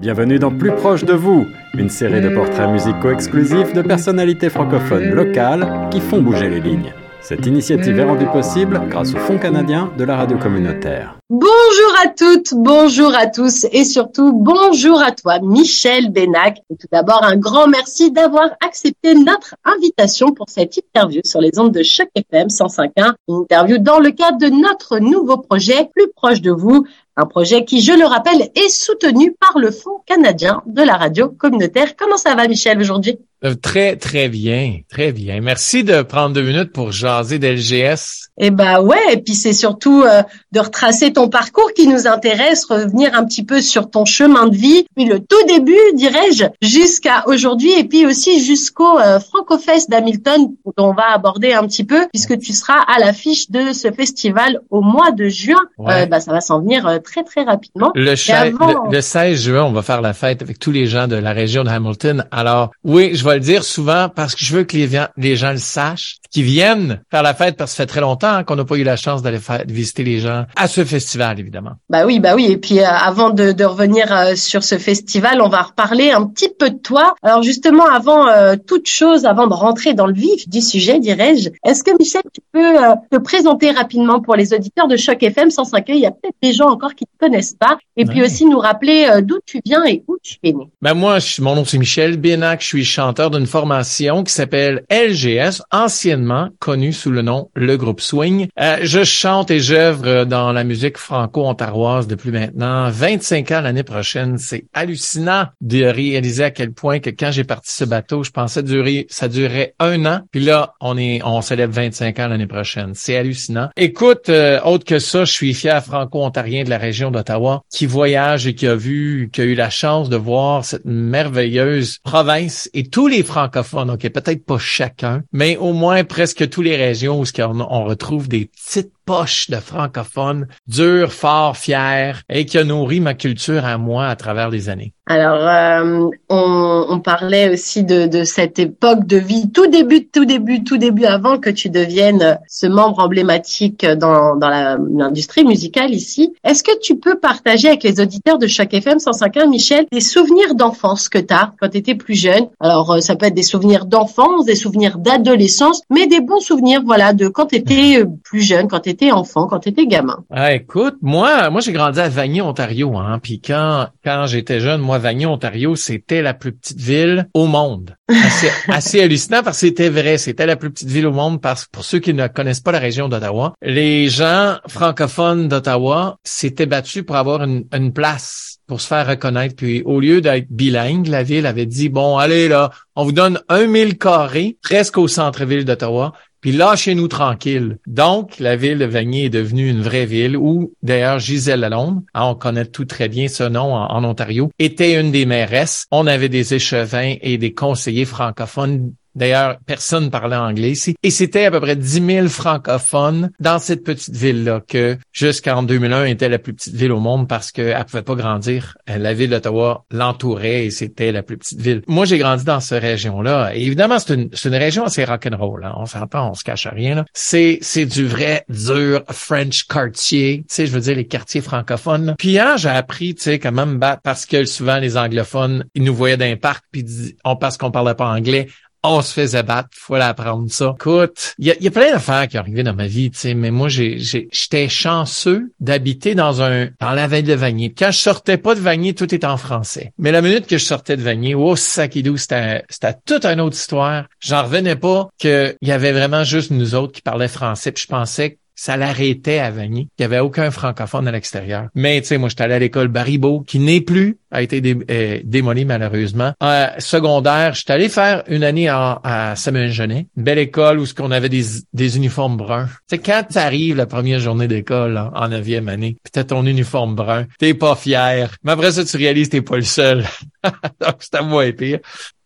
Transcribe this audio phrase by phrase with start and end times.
[0.00, 5.10] Bienvenue dans Plus proche de vous, une série de portraits musicaux exclusifs de personnalités francophones
[5.10, 6.94] locales qui font bouger les lignes.
[7.20, 11.18] Cette initiative est rendue possible grâce au Fonds canadien de la radio communautaire.
[11.28, 16.62] Bonjour à toutes, bonjour à tous et surtout bonjour à toi, Michel Benac.
[16.70, 21.72] tout d'abord, un grand merci d'avoir accepté notre invitation pour cette interview sur les ondes
[21.72, 23.12] de Choc FM 105.1.
[23.28, 26.86] Une interview dans le cadre de notre nouveau projet Plus proche de vous,
[27.20, 31.28] un projet qui, je le rappelle, est soutenu par le Fonds canadien de la radio
[31.28, 31.94] communautaire.
[31.96, 33.18] Comment ça va, Michel, aujourd'hui?
[33.42, 35.40] Euh, très, très bien, très bien.
[35.40, 38.28] Merci de prendre deux minutes pour jaser d'LGS.
[38.42, 40.22] Eh ben ouais, et puis c'est surtout euh,
[40.52, 44.56] de retracer ton parcours qui nous intéresse, revenir un petit peu sur ton chemin de
[44.56, 50.52] vie, puis le tout début, dirais-je, jusqu'à aujourd'hui, et puis aussi jusqu'au euh, Francofest d'Hamilton,
[50.64, 54.60] dont on va aborder un petit peu, puisque tu seras à l'affiche de ce festival
[54.70, 55.60] au mois de juin.
[55.80, 57.92] Euh, bah, ça va s'en venir très, très rapidement.
[57.94, 61.16] Le, le, le 16 juin, on va faire la fête avec tous les gens de
[61.16, 62.26] la région de Hamilton.
[62.30, 65.52] Alors, oui, je vais le dire souvent parce que je veux que les, les gens
[65.52, 68.64] le sachent, qu'ils viennent faire la fête parce que ça fait très longtemps qu'on n'a
[68.64, 71.72] pas eu la chance d'aller visiter les gens à ce festival, évidemment.
[71.88, 72.46] Bah oui, bah oui.
[72.50, 76.26] Et puis, euh, avant de, de revenir euh, sur ce festival, on va reparler un
[76.26, 77.14] petit peu de toi.
[77.22, 81.50] Alors, justement, avant euh, toute chose, avant de rentrer dans le vif du sujet, dirais-je,
[81.64, 82.76] est-ce que Michel, tu peux
[83.10, 86.52] te présenter rapidement pour les auditeurs de Choc FM 105 Il y a peut-être des
[86.52, 87.78] gens encore qui ne te connaissent pas.
[87.96, 90.68] Et puis aussi nous rappeler d'où tu viens et où tu es né.
[90.80, 92.62] Ben moi, je, mon nom c'est Michel Bénac.
[92.62, 98.00] Je suis chanteur d'une formation qui s'appelle LGS, anciennement connu sous le nom Le Groupe
[98.00, 98.48] Swing.
[98.58, 104.38] Euh, je chante et j'œuvre dans la musique franco-ontaroise depuis maintenant 25 ans l'année prochaine.
[104.38, 108.62] C'est hallucinant de réaliser à quel point que quand j'ai parti ce bateau, je pensais
[108.62, 110.20] durer, ça durait un an.
[110.30, 112.92] Puis là, on est, on célèbre 25 ans l'année prochaine.
[112.94, 113.68] C'est hallucinant.
[113.76, 118.46] Écoute, euh, autre que ça, je suis fier franco-ontarien de la région d'Ottawa qui voyage
[118.46, 122.84] et qui a vu, qui a eu la chance de voir cette merveilleuse province et
[122.84, 127.24] tous les francophones, ok, peut-être pas chacun, mais au moins presque toutes les régions où
[127.38, 133.14] on retrouve des petites poche de francophones, dur, fort, fier, et qui a nourri ma
[133.14, 134.94] culture à moi à travers les années.
[135.10, 140.76] Alors, euh, on, parlait aussi de, cette époque de vie, tout début, tout début, tout
[140.76, 146.32] début, avant que tu deviennes ce membre emblématique dans, dans l'industrie musicale ici.
[146.44, 150.54] Est-ce que tu peux partager avec les auditeurs de chaque FM 105.1, Michel, des souvenirs
[150.54, 152.46] d'enfance que tu as quand tu étais plus jeune?
[152.60, 156.82] Alors, euh, ça peut être des souvenirs d'enfance, des souvenirs d'adolescence, mais des bons souvenirs,
[156.84, 160.24] voilà, de quand tu étais plus jeune, quand tu étais enfant, quand tu étais gamin.
[160.30, 164.80] Ah, écoute, moi, moi j'ai grandi à Vanier, Ontario, hein, puis quand, quand j'étais jeune,
[164.80, 167.96] moi, Vanier, Ontario, c'était la plus petite ville au monde.
[168.08, 170.18] Assez, assez hallucinant parce que c'était vrai.
[170.18, 172.72] C'était la plus petite ville au monde parce que pour ceux qui ne connaissent pas
[172.72, 178.80] la région d'Ottawa, les gens francophones d'Ottawa s'étaient battus pour avoir une, une place pour
[178.80, 179.56] se faire reconnaître.
[179.56, 183.40] Puis au lieu d'être bilingue, la ville avait dit, bon, allez là, on vous donne
[183.48, 187.78] un mille carrés presque au centre-ville d'Ottawa puis lâchez-nous tranquille.
[187.86, 192.24] Donc, la ville de Vanier est devenue une vraie ville où, d'ailleurs, Gisèle Lalonde, hein,
[192.24, 195.86] on connaît tout très bien ce nom en, Ontario, était une des mairesses.
[195.90, 200.94] On avait des échevins et des conseillers francophones D'ailleurs, personne parlait anglais ici.
[201.02, 206.04] Et c'était à peu près 10 000 francophones dans cette petite ville-là que jusqu'en 2001
[206.04, 208.76] était la plus petite ville au monde parce qu'elle pouvait pas grandir.
[208.86, 211.82] La ville d'Ottawa l'entourait et c'était la plus petite ville.
[211.86, 213.52] Moi, j'ai grandi dans cette région-là.
[213.54, 215.64] Et évidemment, c'est une, région assez rock'n'roll.
[215.64, 215.74] Hein.
[215.76, 217.04] On s'entend, on se cache à rien.
[217.14, 220.38] C'est, du vrai dur French quartier.
[220.38, 222.14] Tu sais, je veux dire, les quartiers francophones.
[222.18, 226.16] Puis j'ai appris, tu sais, quand même, parce que souvent les anglophones, ils nous voyaient
[226.16, 226.84] dans un parc puis
[227.24, 228.48] on, parce qu'on parlait pas anglais,
[228.82, 230.74] on se faisait battre, faut l'apprendre ça.
[230.78, 233.68] Écoute, il y a, plein d'affaires qui arrivées dans ma vie, tu sais, mais moi,
[233.68, 237.74] j'ai, j'étais chanceux d'habiter dans un, dans la veille de Vanier.
[237.76, 239.92] Quand je sortais pas de Vanier, tout était en français.
[239.98, 243.56] Mais la minute que je sortais de Vanier, oh, Sakidou, c'était, c'était toute une autre
[243.56, 244.06] histoire.
[244.20, 247.88] J'en revenais pas qu'il y avait vraiment juste nous autres qui parlaient français, puis je
[247.88, 249.88] pensais ça l'arrêtait à Vanier.
[249.98, 251.68] Il n'y avait aucun francophone à l'extérieur.
[251.74, 254.60] Mais tu sais, moi, j'étais allé à l'école Baribeau, qui n'est plus, a été
[254.90, 256.34] euh, démoli malheureusement.
[256.42, 260.92] Euh, secondaire, j'étais allé faire une année à Samuel Genet, une belle école où ce
[261.10, 262.66] avait des, uniformes bruns.
[262.66, 266.94] Tu sais, quand t'arrives la première journée d'école en neuvième année, puis t'as ton uniforme
[266.94, 268.36] brun, t'es pas fier.
[268.44, 270.04] Mais après ça, tu réalises que t'es pas le seul.
[270.44, 271.78] Donc, c'était moins pire.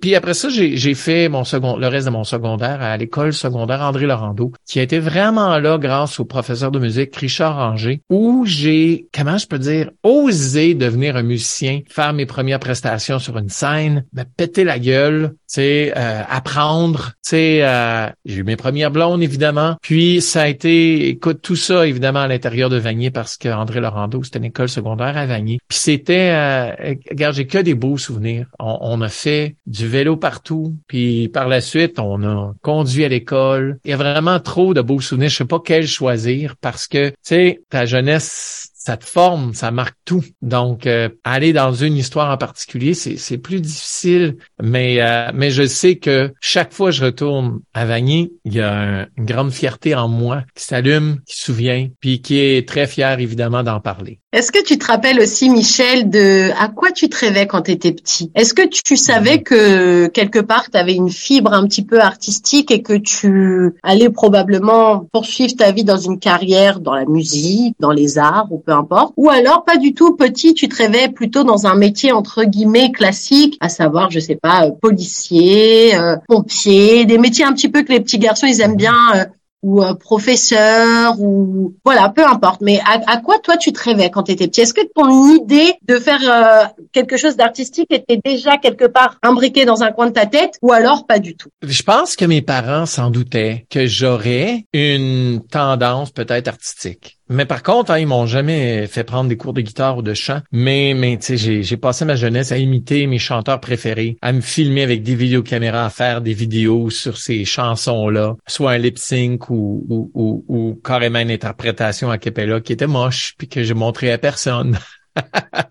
[0.04, 3.80] Puis après ça, j'ai fait mon second, le reste de mon secondaire à l'école secondaire
[3.80, 8.44] André Laurando, qui a été vraiment là grâce au professeur de musique Richard Ranger, où
[8.44, 13.48] j'ai, comment je peux dire, osé devenir un musicien faire mes premières prestations sur une
[13.48, 19.22] scène, me péter la gueule, sais, euh, apprendre, sais, euh, j'ai eu mes premières blondes
[19.22, 23.48] évidemment, puis ça a été, écoute, tout ça évidemment à l'intérieur de Vanier parce que
[23.48, 27.74] André Laurando, c'était une école secondaire à Vanier, puis c'était, euh, regarde, j'ai que des
[27.74, 28.48] beaux souvenirs.
[28.58, 33.08] On, on, a fait du vélo partout, puis par la suite, on a conduit à
[33.08, 33.79] l'école.
[33.85, 35.31] Il y a vraiment trop de beaux souvenirs.
[35.31, 39.70] Je sais pas quel choisir parce que, tu sais, ta jeunesse ça te forme, ça
[39.70, 40.22] marque tout.
[40.42, 45.66] Donc, euh, aller dans une histoire en particulier, c'est plus difficile, mais euh, mais je
[45.66, 49.94] sais que chaque fois que je retourne à Vanier, il y a une grande fierté
[49.94, 54.20] en moi qui s'allume, qui se souvient, puis qui est très fier évidemment d'en parler.
[54.34, 57.70] Est-ce que tu te rappelles aussi, Michel, de à quoi tu te rêvais quand tu
[57.70, 58.32] étais petit?
[58.34, 62.72] Est-ce que tu savais que quelque part tu avais une fibre un petit peu artistique
[62.72, 67.92] et que tu allais probablement poursuivre ta vie dans une carrière dans la musique, dans
[67.92, 68.74] les arts ou peu
[69.17, 72.93] Ou alors pas du tout petit, tu te rêvais plutôt dans un métier entre guillemets
[72.93, 77.82] classique, à savoir, je sais pas, euh, policier, euh, pompier, des métiers un petit peu
[77.82, 79.25] que les petits garçons ils aiment bien euh,
[79.62, 82.61] ou professeur ou voilà, peu importe.
[82.61, 84.61] Mais à, quoi toi tu te rêvais quand tu étais petit?
[84.61, 89.82] Est-ce que ton idée de faire quelque chose d'artistique était déjà quelque part imbriquée dans
[89.82, 90.59] un coin de ta tête?
[90.61, 91.49] Ou alors pas du tout?
[91.62, 97.17] Je pense que mes parents s'en doutaient que j'aurais une tendance peut-être artistique.
[97.29, 100.15] Mais par contre, hein, ils m'ont jamais fait prendre des cours de guitare ou de
[100.15, 100.41] chant.
[100.53, 104.41] Mais, mais tu sais, j'ai, passé ma jeunesse à imiter mes chanteurs préférés, à me
[104.41, 109.50] filmer avec des vidéocaméras, à faire des vidéos sur ces chansons-là, soit un lip sync
[109.50, 113.75] ou, ou, ou, ou carrément une interprétation à Capella qui était moche, puis que je
[113.75, 114.79] montrais à personne.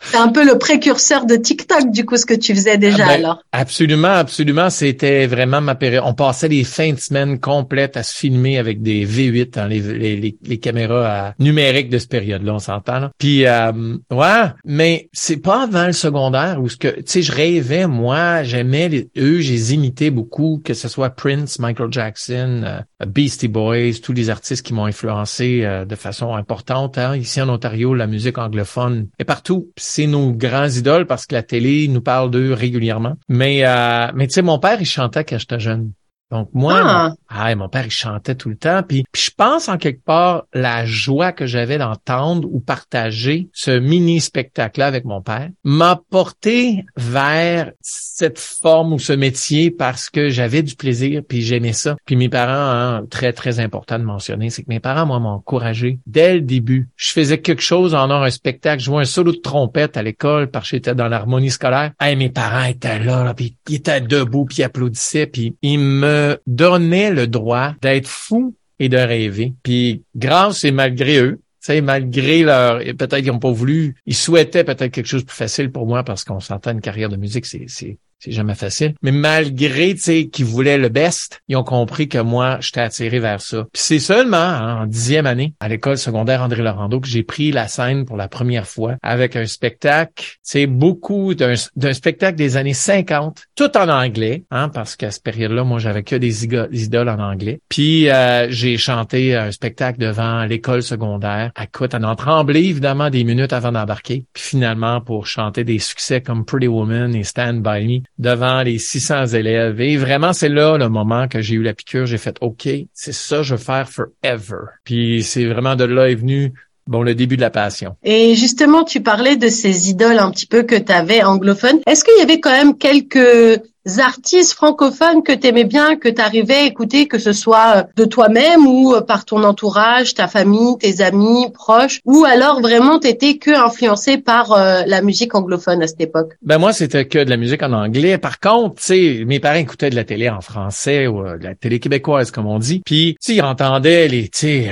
[0.02, 3.08] C'est un peu le précurseur de TikTok, du coup, ce que tu faisais déjà ah
[3.08, 3.44] ben, alors.
[3.52, 4.70] Absolument, absolument.
[4.70, 6.04] C'était vraiment ma période.
[6.06, 9.80] On passait les fins de semaine complètes à se filmer avec des V8, hein, les,
[9.80, 13.10] les, les, caméras numériques de cette période-là, on s'entend.
[13.18, 17.32] Puis, euh, ouais, mais c'est pas avant le secondaire où ce que, tu sais, je
[17.32, 23.06] rêvais, moi, j'aimais les, eux, j'ai imité beaucoup, que ce soit Prince, Michael Jackson, euh,
[23.06, 26.98] Beastie Boys, tous les artistes qui m'ont influencé euh, de façon importante.
[26.98, 27.18] Hein.
[27.18, 29.72] Ici en Ontario, la musique anglophone est partout.
[29.78, 33.16] C'est nos grands idoles parce que la télé nous parle d'eux régulièrement.
[33.28, 35.92] Mais, euh, mais tu sais, mon père, il chantait quand j'étais jeune.
[36.34, 37.10] Donc moi, ah.
[37.10, 40.46] Mon, ah, mon père il chantait tout le temps, puis, je pense en quelque part
[40.52, 46.86] la joie que j'avais d'entendre ou partager ce mini spectacle-là avec mon père m'a porté
[46.98, 51.98] vers cette forme ou ce métier parce que j'avais du plaisir puis j'aimais ça.
[52.06, 55.30] Puis mes parents, hein, très très important de mentionner, c'est que mes parents moi m'ont
[55.30, 56.90] encouragé dès le début.
[56.96, 60.02] Je faisais quelque chose en or un spectacle, je jouais un solo de trompette à
[60.02, 61.92] l'école parce que j'étais dans l'harmonie scolaire.
[62.00, 65.78] Hey, mes parents étaient là, là puis ils étaient debout puis ils applaudissaient puis ils
[65.78, 69.54] me donnait le droit d'être fou et de rêver.
[69.64, 74.64] Puis grâce et malgré eux, sais, malgré leur, peut-être qu'ils n'ont pas voulu, ils souhaitaient
[74.64, 77.46] peut-être quelque chose de plus facile pour moi parce qu'on s'entend une carrière de musique,
[77.46, 78.94] c'est, c'est jamais facile.
[79.02, 83.20] Mais malgré, tu sais, qu'ils voulaient le best, ils ont compris que moi, j'étais attiré
[83.20, 83.66] vers ça.
[83.74, 87.52] Puis c'est seulement hein, en dixième année, à l'école secondaire André Laurando, que j'ai pris
[87.52, 92.74] la scène pour la première fois avec un spectacle, c'est beaucoup d'un, spectacle des années
[92.74, 97.20] 50, tout en anglais, hein, parce qu'à cette période-là, moi, j'avais que des idoles en
[97.20, 97.60] anglais.
[97.70, 101.52] Puis euh, j'ai chanté un spectacle devant l'école secondaire.
[101.62, 104.26] Écoute, en tremblé, évidemment, des minutes avant d'embarquer.
[104.34, 108.78] Puis finalement, pour chanter des succès comme Pretty Woman et Stand By Me, devant les
[108.78, 109.82] 600 élèves.
[109.82, 112.06] Et vraiment, c'est là le moment que j'ai eu la piqûre.
[112.06, 114.66] J'ai fait, OK, c'est ça, je veux faire forever.
[114.84, 116.54] Puis c'est vraiment de là est venu
[116.86, 117.96] Bon, le début de la passion.
[118.04, 121.80] Et justement, tu parlais de ces idoles un petit peu que tu avais anglophones.
[121.88, 123.62] Est-ce qu'il y avait quand même quelques
[124.00, 127.84] artistes francophones que tu aimais bien, que tu arrivais à écouter, que ce soit euh,
[127.96, 133.00] de toi-même ou euh, par ton entourage, ta famille, tes amis, proches, ou alors vraiment
[133.00, 136.34] t'étais que influencé par euh, la musique anglophone à cette époque?
[136.42, 138.18] Ben moi, c'était que de la musique en anglais.
[138.18, 141.56] Par contre, tu sais, mes parents écoutaient de la télé en français ou de la
[141.56, 142.82] télé québécoise, comme on dit.
[142.86, 144.72] Puis, tu ils entendaient les, tu sais,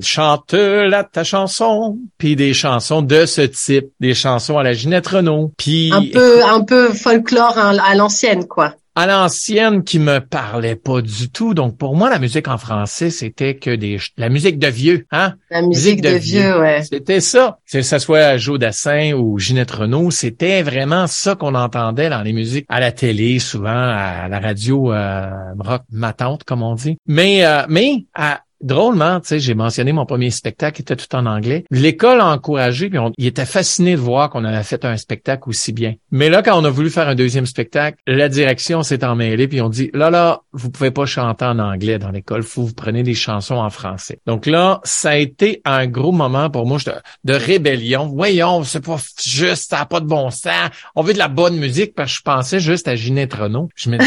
[0.00, 5.06] chante la ta chanson, puis des chansons de ce type, des chansons à la Ginette
[5.06, 5.52] Renault.
[5.56, 8.46] Puis un peu, un peu folklore à l'ancienne
[8.94, 11.54] à l'ancienne qui me parlait pas du tout.
[11.54, 15.34] Donc pour moi, la musique en français, c'était que des la musique de vieux, hein?
[15.50, 16.82] La musique, de, vieux, ouais.
[16.82, 17.58] C'était ça.
[17.70, 22.32] Que ce soit Joe Dassin ou Ginette Renault, c'était vraiment ça qu'on entendait dans les
[22.32, 26.98] musiques à la télé, souvent à la radio euh, rock matante comme on dit.
[27.06, 31.14] Mais euh, mais à drôlement, tu sais, j'ai mentionné mon premier spectacle qui était tout
[31.14, 31.64] en anglais.
[31.70, 35.48] L'école a encouragé, puis on, il était fasciné de voir qu'on avait fait un spectacle
[35.48, 35.94] aussi bien.
[36.10, 39.60] Mais là, quand on a voulu faire un deuxième spectacle, la direction s'est emmêlée, puis
[39.60, 43.02] on dit, là, là, vous pouvez pas chanter en anglais dans l'école, faut vous prenez
[43.02, 44.20] des chansons en français.
[44.26, 46.92] Donc là, ça a été un gros moment pour moi de,
[47.24, 48.06] de rébellion.
[48.06, 50.70] Voyons, c'est pas juste, ça n'a pas de bon sens.
[50.94, 53.68] On veut de la bonne musique parce que je pensais juste à Ginette Renault.
[53.74, 54.06] Je me dis,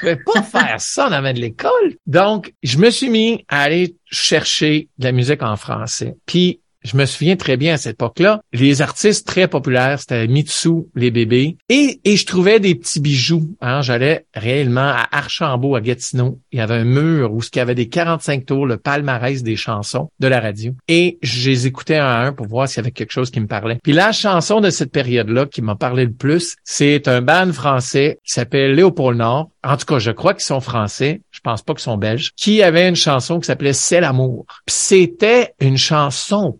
[0.00, 1.96] je vais pas faire ça dans de l'école.
[2.06, 6.16] Donc, je me suis mis à aller chercher de la musique en français.
[6.26, 10.86] Puis je me souviens très bien à cette époque-là, les artistes très populaires, c'était Mitsu,
[10.94, 13.54] les bébés, et, et je trouvais des petits bijoux.
[13.60, 13.82] Hein.
[13.82, 16.38] J'allais réellement à Archambault, à Gatineau.
[16.52, 19.56] Il y avait un mur où il y avait des 45 tours, le palmarès des
[19.56, 20.72] chansons de la radio.
[20.88, 23.40] Et je les écoutais un à un pour voir s'il y avait quelque chose qui
[23.40, 23.78] me parlait.
[23.82, 28.18] Puis la chanson de cette période-là qui m'a parlé le plus, c'est un band français
[28.24, 29.50] qui s'appelle Léopold Nord.
[29.62, 31.20] En tout cas, je crois qu'ils sont français.
[31.30, 32.32] Je pense pas qu'ils sont belges.
[32.36, 34.46] Qui avait une chanson qui s'appelait C'est l'amour.
[34.66, 36.58] Puis c'était une chanson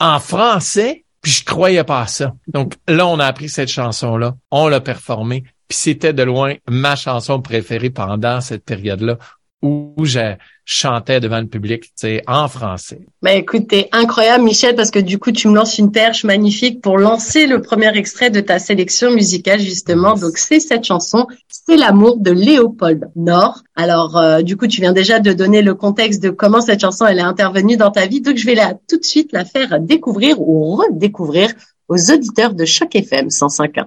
[0.00, 2.32] en français, puis je croyais pas ça.
[2.48, 6.96] Donc là, on a appris cette chanson-là, on l'a performée, puis c'était de loin ma
[6.96, 9.18] chanson préférée pendant cette période-là
[9.62, 13.00] où j'ai chantais devant le public, tu sais, en français.
[13.20, 16.80] Ben écoute, t'es incroyable, Michel, parce que du coup, tu me lances une perche magnifique
[16.80, 20.14] pour lancer le premier extrait de ta sélection musicale, justement.
[20.14, 23.62] Donc, c'est cette chanson, c'est l'amour de Léopold Nord.
[23.74, 27.06] Alors, euh, du coup, tu viens déjà de donner le contexte de comment cette chanson,
[27.06, 28.20] elle est intervenue dans ta vie.
[28.20, 31.50] Donc, je vais la, tout de suite la faire découvrir ou redécouvrir
[31.88, 33.84] aux auditeurs de Choc FM 105.1.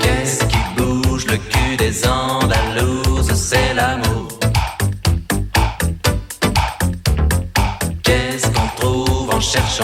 [0.00, 2.37] Qu'est-ce qui bouge le cul des Andalouses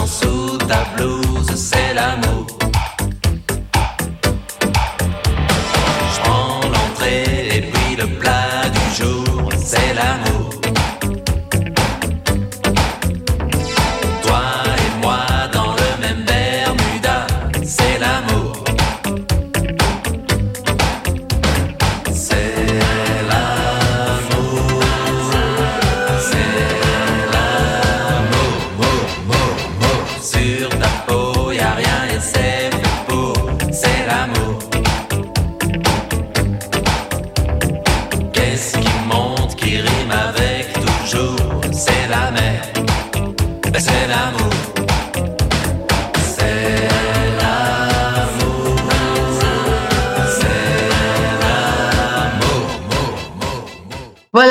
[0.03, 2.44] sous ta blouse C'est l'amour.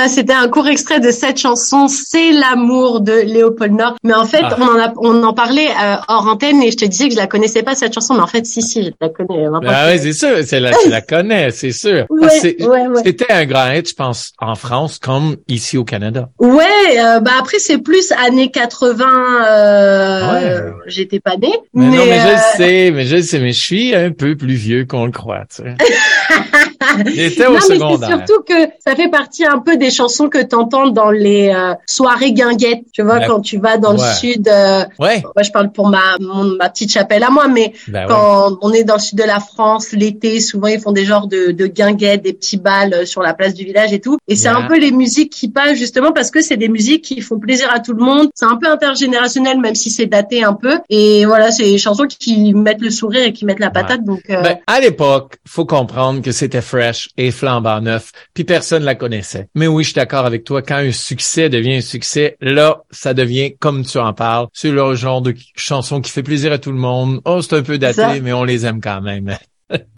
[0.03, 3.95] Voilà, c'était un court extrait de cette chanson, C'est l'amour de Léopold Nord.
[4.03, 4.57] Mais en fait, Ah.
[4.60, 7.17] on en a, on en parlait euh, hors antenne et je te disais que je
[7.19, 9.48] la connaissais pas cette chanson, mais en fait, si, si, je la connais.
[9.50, 12.05] Maintenant, Ah oui, c'est sûr, c'est la, tu la connais, c'est sûr.
[12.10, 13.01] Ouais, C'est- ouais, ouais.
[13.05, 16.27] C'était un grand hit, je pense, en France comme ici au Canada.
[16.38, 16.65] Ouais,
[17.00, 19.05] euh, bah après c'est plus années 80.
[19.45, 20.72] Euh.
[20.88, 21.53] J'étais pas née.
[21.74, 24.55] Mais, non, mais je euh, sais, mais je sais, mais je suis un peu plus
[24.55, 25.75] vieux qu'on le croit, tu sais.
[27.15, 28.10] J'étais au non, mais c'est secondaire.
[28.10, 28.53] surtout que
[28.86, 32.83] ça fait partie un peu des chansons que t'entends dans les euh, soirées guinguettes.
[32.91, 33.27] Tu vois, Ouais.
[33.27, 34.13] quand tu vas dans le Ouais.
[34.15, 34.47] sud.
[34.50, 38.01] euh, Ouais, moi, je parle pour ma mon- ma petite chapelle à moi, mais ben
[38.01, 38.07] ouais.
[38.09, 41.27] quand on est dans le sud de la France, l'été, souvent ils font des genres
[41.27, 44.17] de, de guinguettes, des petits balles euh, sur la place du village et tout.
[44.27, 44.57] Et c'est Yeah.
[44.57, 47.69] un peu les musiques qui passent justement parce que c'est des musiques qui font plaisir
[47.73, 48.29] à tout le monde.
[48.35, 50.79] C'est un peu intergénérationnel, même si c'est daté un peu.
[50.89, 54.03] Et voilà, c'est des chansons qui mettent le sourire et qui mettent la patate.
[54.03, 58.83] Donc euh, Ben, à l'époque, faut comprendre que c'était fresh et flambant neuf, puis personne
[58.83, 59.47] la connaissait.
[59.55, 60.62] Mais oui, je suis d'accord avec toi.
[60.62, 64.48] Quand un succès devient un succès, là, ça devient comme tu en parles.
[64.54, 67.22] C'est le genre de chanson qui fait plaisir à tout le monde.
[67.25, 69.38] Oh, c'est un peu daté, mais on les aime quand même.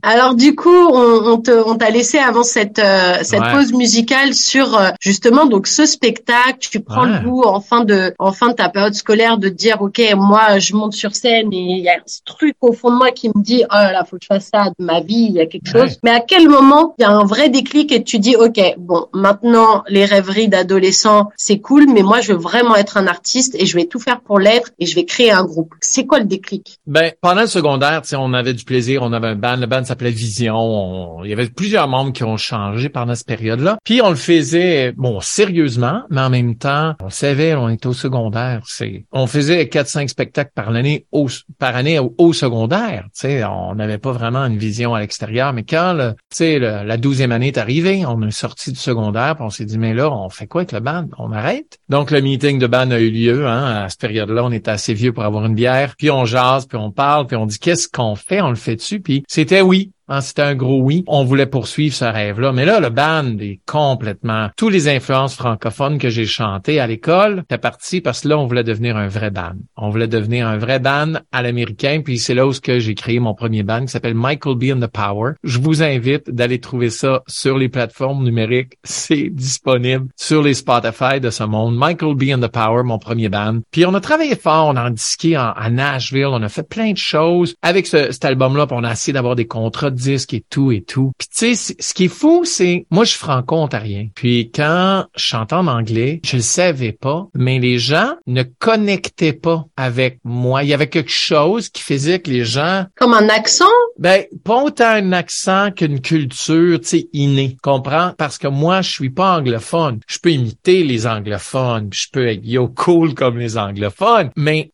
[0.01, 3.51] Alors du coup, on, on te, on t'a laissé avant cette euh, cette Ouais.
[3.53, 6.59] pause musicale sur euh, justement donc ce spectacle.
[6.59, 7.19] Tu prends Ouais.
[7.23, 9.99] le goût en fin de en fin de ta période scolaire de te dire ok
[10.15, 13.11] moi je monte sur scène et il y a ce truc au fond de moi
[13.11, 15.41] qui me dit oh là faut que je fasse ça de ma vie il y
[15.41, 15.87] a quelque Ouais.
[15.87, 15.97] chose.
[16.03, 19.07] Mais à quel moment il y a un vrai déclic et tu dis ok bon
[19.13, 23.65] maintenant les rêveries d'adolescent c'est cool mais moi je veux vraiment être un artiste et
[23.65, 25.73] je vais tout faire pour l'être et je vais créer un groupe.
[25.81, 26.77] C'est quoi le déclic?
[26.87, 30.11] Ben, pendant le secondaire, on avait du plaisir, on avait un band, le band s'appelait
[30.11, 33.77] Vision, on- il y avait plusieurs membres qui ont changé pendant cette période-là.
[33.83, 37.93] Puis on le faisait, bon, sérieusement, mais en même temps, on savait, on était au
[37.93, 41.27] secondaire, c'est, on faisait 4-5 spectacles par l'année, au,
[41.59, 45.53] par année au, au secondaire, tu sais, on n'avait pas vraiment une vision à l'extérieur,
[45.53, 48.79] mais quand, le, tu sais, le- la douzième année est arrivée, on est sorti du
[48.79, 51.05] secondaire, puis on s'est dit, mais là, on fait quoi avec le band?
[51.17, 51.77] On arrête?
[51.89, 54.93] Donc, le meeting de band a eu lieu, hein, à cette période-là, on était assez
[54.93, 57.87] vieux pour avoir une bière, puis on jase, puis on parle, puis on dit, qu'est-ce
[57.87, 58.41] qu'on fait?
[58.41, 58.99] On le fait dessus?
[58.99, 59.91] Puis c'était oui.
[60.07, 61.03] Hein, c'était un gros oui.
[61.07, 62.51] On voulait poursuivre ce rêve-là.
[62.51, 64.49] Mais là, le band est complètement...
[64.55, 68.45] Tous les influences francophones que j'ai chantées à l'école, c'était parti parce que là, on
[68.45, 69.55] voulait devenir un vrai band.
[69.75, 72.01] On voulait devenir un vrai band à l'américain.
[72.03, 74.65] Puis c'est là où j'ai créé mon premier band qui s'appelle Michael B.
[74.65, 75.33] and the Power.
[75.43, 78.77] Je vous invite d'aller trouver ça sur les plateformes numériques.
[78.83, 81.75] C'est disponible sur les Spotify de ce monde.
[81.75, 82.25] Michael B.
[82.31, 83.61] and the Power, mon premier band.
[83.71, 84.67] Puis on a travaillé fort.
[84.67, 86.27] On a disqué en, à Nashville.
[86.27, 88.67] On a fait plein de choses avec ce, cet album-là.
[88.69, 91.11] On a essayé d'avoir des contrats de disques et tout et tout.
[91.17, 94.07] Puis tu sais, ce qui est fou, c'est moi je suis franco-ontarien.
[94.13, 99.33] Puis quand je chantais en anglais, je le savais pas, mais les gens ne connectaient
[99.33, 100.63] pas avec moi.
[100.63, 103.65] Il y avait quelque chose qui faisait que les gens Comme un accent?
[103.97, 107.57] ben, pas autant un accent qu'une culture, tu sais, innée.
[107.61, 108.13] Comprends?
[108.17, 109.99] Parce que moi, je suis pas anglophone.
[110.07, 114.71] Je peux imiter les anglophones, je peux être yo cool comme les anglophones, mais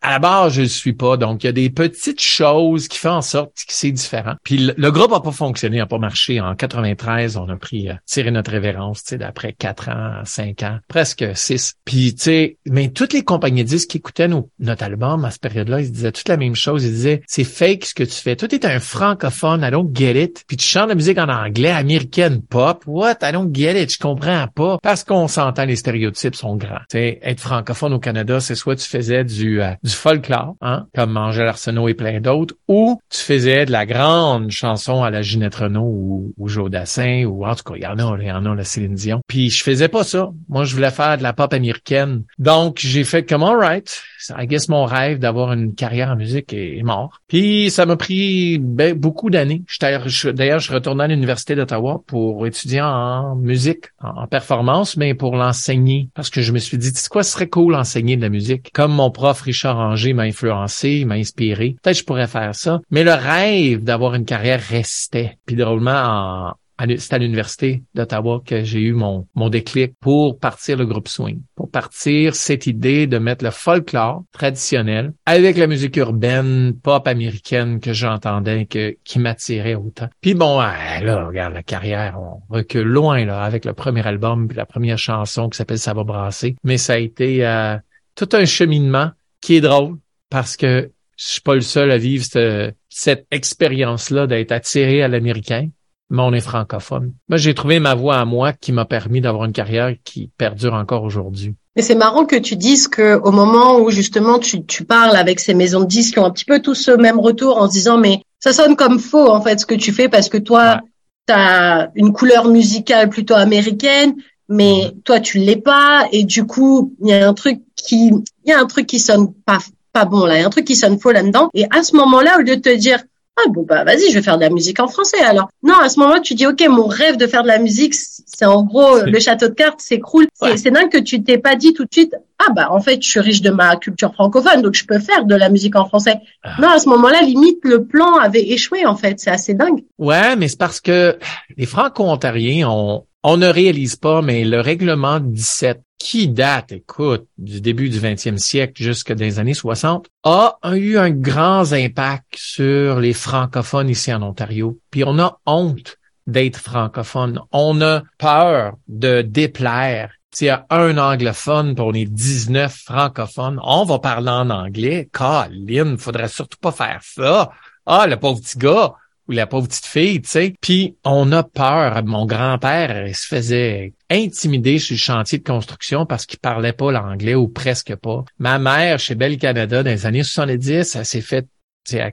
[0.00, 1.16] à la base, je le suis pas.
[1.16, 4.34] Donc, il y a des petites choses qui font en sorte que c'est différent.
[4.44, 6.40] Puis le, le groupe a pas fonctionné, a pas marché.
[6.40, 10.62] En 93, on a pris euh, tiré notre révérence, tu sais, d'après quatre ans, cinq
[10.62, 11.74] ans, presque six.
[11.84, 15.42] Puis, tu sais, mais toutes les compagnies disques qui écoutaient nos- notre album à cette
[15.42, 16.84] période-là, ils disaient toute la même chose.
[16.84, 18.36] Ils disaient, c'est fake ce que tu fais.
[18.36, 20.44] Toi, t'es un francophone, I don't get it.
[20.46, 22.82] Puis tu chantes la musique en anglais, américaine pop.
[22.86, 23.16] What?
[23.22, 23.92] I don't get it.
[23.92, 24.78] Je comprends pas.
[24.82, 26.80] Parce qu'on s'entend, les stéréotypes sont grands.
[26.90, 30.86] Tu sais, être francophone au Canada, c'est soit tu faisais du, euh, du folklore, hein,
[30.94, 35.22] comme Angèle Arsenault et plein d'autres, ou tu faisais de la grande chanson à la
[35.22, 38.26] Ginette Renault ou, ou Joe Dassin, ou en tout cas, il y en a, il
[38.26, 39.20] y en a, la Céline Dion.
[39.26, 40.30] Puis je faisais pas ça.
[40.48, 42.24] Moi, je voulais faire de la pop américaine.
[42.38, 44.02] Donc, j'ai fait comme, alright,
[44.36, 47.20] I guess mon rêve d'avoir une carrière en musique est, est mort.
[47.28, 49.62] Puis ça m'a pris ben, beaucoup d'années.
[49.80, 55.36] D'ailleurs, je retournais à l'Université d'Ottawa pour étudier en musique, en, en performance, mais pour
[55.36, 56.08] l'enseigner.
[56.14, 58.70] Parce que je me suis dit, sais quoi, ce serait cool enseigner de la musique.
[58.72, 61.76] Comme mon prof Richard Anger m'a influencé, m'a inspiré.
[61.82, 62.80] Peut-être je pourrais faire ça.
[62.90, 65.38] Mais le rêve d'avoir une carrière restait.
[65.46, 66.54] Puis drôlement,
[66.98, 71.40] c'est à l'université d'Ottawa que j'ai eu mon, mon déclic pour partir le groupe swing,
[71.54, 77.80] pour partir cette idée de mettre le folklore traditionnel avec la musique urbaine, pop américaine
[77.80, 80.08] que j'entendais, que qui m'attirait autant.
[80.20, 84.48] Puis bon, ah, là, regarde la carrière, on recule loin là avec le premier album
[84.48, 87.76] puis la première chanson qui s'appelle Ça va brasser, mais ça a été euh,
[88.14, 89.96] tout un cheminement qui est drôle
[90.28, 95.08] parce que je suis pas le seul à vivre cette, cette expérience-là d'être attiré à
[95.08, 95.68] l'américain
[96.08, 97.14] mais on est francophone.
[97.28, 100.74] Moi, j'ai trouvé ma voie à moi qui m'a permis d'avoir une carrière qui perdure
[100.74, 101.56] encore aujourd'hui.
[101.74, 105.40] Mais c'est marrant que tu dises que au moment où justement tu, tu parles avec
[105.40, 107.72] ces maisons de disques qui ont un petit peu tous ce même retour en se
[107.72, 110.76] disant mais ça sonne comme faux en fait ce que tu fais parce que toi
[110.76, 110.88] Ouais.
[111.26, 114.14] tu as une couleur musicale plutôt américaine
[114.48, 118.12] mais toi tu l'es pas et du coup il y a un truc qui
[118.44, 119.58] il y a un truc qui sonne pas
[119.96, 121.48] pas bon là, il y a un truc qui sonne faux là-dedans.
[121.54, 122.98] Et à ce moment-là au lieu de te dire
[123.38, 125.88] ah bon bah vas-y je vais faire de la musique en français alors non à
[125.90, 129.00] ce moment-là tu dis ok mon rêve de faire de la musique c'est en gros
[129.00, 130.26] le château de cartes s'écroule.
[130.40, 130.56] Ouais.
[130.56, 133.08] c'est dingue que tu t'es pas dit tout de suite ah bah en fait je
[133.08, 136.16] suis riche de ma culture francophone donc je peux faire de la musique en français
[136.42, 136.56] Ah.
[136.60, 140.36] non à ce moment-là limite le plan avait échoué en fait c'est assez dingue Ouais,
[140.36, 141.18] mais c'est parce que
[141.56, 147.60] les Franco-Ontariens, on, on ne réalise pas, mais le règlement 17, qui date, écoute, du
[147.62, 153.14] début du 20e siècle jusque des années 60, a eu un grand impact sur les
[153.14, 154.78] francophones ici en Ontario.
[154.90, 155.96] Puis on a honte
[156.26, 157.40] d'être francophone.
[157.52, 160.12] On a peur de déplaire.
[160.36, 165.08] S'il y a un anglophone puis on est 19 francophones, on va parler en anglais.
[165.10, 167.52] Colin, faudrait surtout pas faire ça.
[167.86, 168.92] Ah, le pauvre petit gars
[169.28, 170.54] ou la pauvre petite fille, tu sais.
[170.60, 172.04] Puis on a peur.
[172.04, 176.92] Mon grand-père il se faisait intimider sur le chantier de construction parce qu'il parlait pas
[176.92, 178.22] l'anglais ou presque pas.
[178.38, 181.48] Ma mère, chez Bell Canada, dans les années 70, elle s'est fait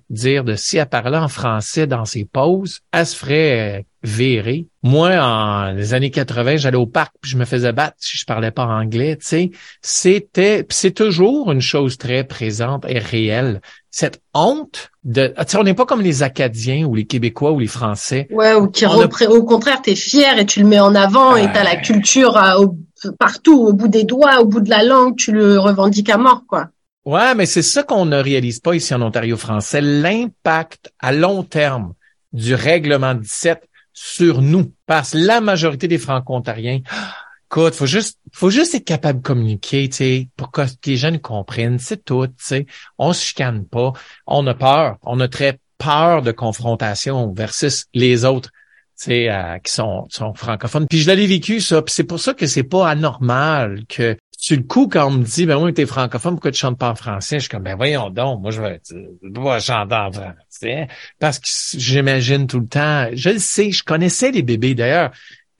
[0.09, 4.67] dire de si elle parlait en français dans ses pauses, elle se ferait euh, virer.
[4.83, 8.25] Moi, en les années 80, j'allais au parc puis je me faisais battre si je
[8.25, 9.51] parlais pas anglais, tu sais.
[9.81, 13.61] C'était, c'est toujours une chose très présente et réelle.
[13.91, 17.51] Cette honte de, ah, tu sais, on n'est pas comme les Acadiens ou les Québécois
[17.51, 18.27] ou les Français.
[18.31, 18.91] ouais ou qui a-
[19.29, 22.59] au contraire t'es fier et tu le mets en avant et t'as la culture à-
[22.59, 22.77] au-
[23.19, 26.43] partout au bout des doigts au bout de la langue tu le revendiques à mort
[26.47, 26.69] quoi
[27.05, 31.43] Ouais, mais c'est ça qu'on ne réalise pas ici en Ontario français, l'impact à long
[31.43, 31.93] terme
[32.31, 33.61] du règlement 17
[33.93, 34.73] sur nous.
[34.85, 36.81] Parce la majorité des Franco-Ontariens,
[37.51, 41.11] écoute, faut juste, faut juste être capable de communiquer, tu sais, pour que les gens
[41.11, 42.65] nous comprennent, c'est tout, tu sais.
[42.97, 43.93] On se chicane pas,
[44.27, 48.49] on a peur, on a très peur de confrontation versus les autres.
[49.09, 50.87] Euh, qui sont, sont francophones.
[50.87, 51.81] Puis je l'avais vécu, ça.
[51.81, 55.23] Puis c'est pour ça que c'est pas anormal que sur le coup, quand on me
[55.23, 57.37] dit, ben oui, t'es francophone, pourquoi tu chantes pas en français?
[57.37, 60.89] Je suis comme, ben voyons donc, moi, je vais, je chanter en français.
[61.17, 61.47] Parce que
[61.79, 64.75] j'imagine tout le temps, je le sais, je connaissais les bébés.
[64.75, 65.11] D'ailleurs,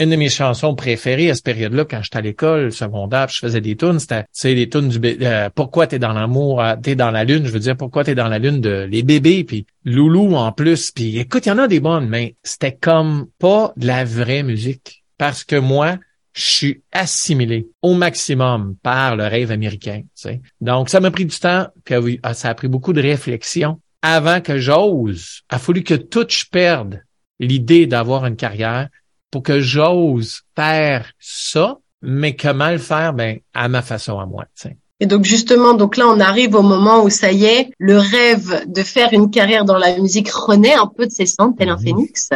[0.02, 3.46] une de mes chansons préférées à cette période-là, quand j'étais à l'école secondaire, puis je
[3.46, 6.76] faisais des tunes, c'était, tu sais, les tunes du, euh, pourquoi t'es dans l'amour, euh,
[6.76, 9.46] t'es dans la lune, je veux dire, pourquoi t'es dans la lune de les bébés,
[9.46, 13.28] puis Loulou en plus, puis écoute, il y en a des bonnes, mais c'était comme
[13.39, 15.06] pas de la vraie musique.
[15.17, 16.00] Parce que moi,
[16.34, 20.02] je suis assimilé au maximum par le rêve américain.
[20.02, 20.41] tu sais.
[20.62, 24.41] Donc, ça m'a pris du temps, puis ah, ça a pris beaucoup de réflexion avant
[24.41, 25.41] que j'ose.
[25.52, 27.02] Il a fallu que tout je perde
[27.39, 28.89] l'idée d'avoir une carrière
[29.32, 33.13] pour que j'ose faire ça, mais comment le faire?
[33.13, 34.46] Ben, à ma façon à moi.
[34.56, 34.78] tu sais.
[35.00, 38.63] Et donc justement, donc là, on arrive au moment où ça y est, le rêve
[38.67, 41.76] de faire une carrière dans la musique renaît un peu de ses cendres, tel un
[41.78, 41.84] Mhm.
[41.84, 42.30] phénix.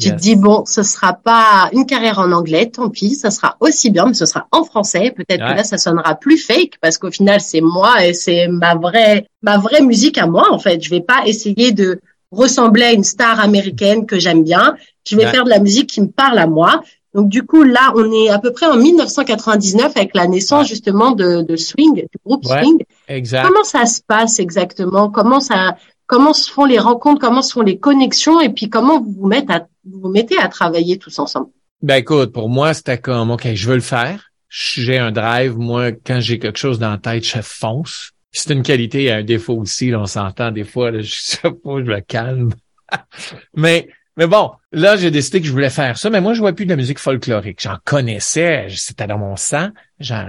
[0.00, 0.16] Tu Yes.
[0.16, 3.90] te dis bon, ce sera pas une carrière en anglais, tant pis, ça sera aussi
[3.90, 5.12] bien, mais ce sera en français.
[5.16, 5.52] Peut-être Ouais.
[5.52, 9.26] que là, ça sonnera plus fake parce qu'au final, c'est moi et c'est ma vraie,
[9.42, 10.82] ma vraie musique à moi en fait.
[10.82, 12.00] Je vais pas essayer de
[12.32, 14.74] ressembler à une star américaine que j'aime bien.
[15.08, 15.30] Je vais Ouais.
[15.30, 16.82] faire de la musique qui me parle à moi.
[17.14, 21.12] Donc du coup, là, on est à peu près en 1999 avec la naissance justement
[21.12, 22.60] de, de Swing, du groupe Ouais.
[22.62, 22.78] Swing.
[23.06, 23.46] Exact.
[23.46, 25.10] Comment ça se passe exactement?
[25.10, 25.76] Comment ça
[26.14, 30.08] Comment se font les rencontres Comment se font les connexions Et puis comment vous vous
[30.08, 31.48] mettez à, travailler tous ensemble
[31.82, 34.30] Ben écoute, pour moi, c'était comme OK, je veux le faire.
[34.48, 38.12] J'ai un drive, moi, quand j'ai quelque chose dans la tête, je fonce.
[38.30, 41.90] C'est une qualité et un défaut aussi, on s'entend des fois, je sais pas, je
[41.90, 42.52] me calme.
[43.56, 46.52] mais mais bon, là, j'ai décidé que je voulais faire ça, mais moi, je vois
[46.52, 47.60] plus de la musique folklorique.
[47.60, 49.70] J'en connaissais, c'était dans mon sang,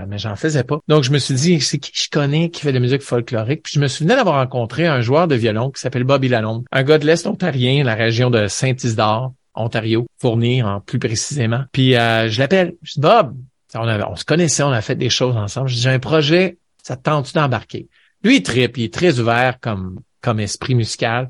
[0.08, 0.80] mais j'en faisais pas.
[0.88, 3.64] Donc, je me suis dit, c'est qui je connais qui fait de la musique folklorique?
[3.64, 6.84] Puis je me souvenais d'avoir rencontré un joueur de violon qui s'appelle Bobby Lalonde, un
[6.84, 11.64] gars de l'Est ontarien, la région de Saint-Isidore, Ontario, Fournir en plus précisément.
[11.72, 13.36] Puis euh, je l'appelle, je dis Bob,
[13.76, 15.70] on, se connaissait, on a fait des choses ensemble.
[15.70, 17.88] J'ai un projet, ça te tente-tu d'embarquer?
[18.24, 21.30] Lui, il tripe, il est très ouvert comme, comme esprit musical.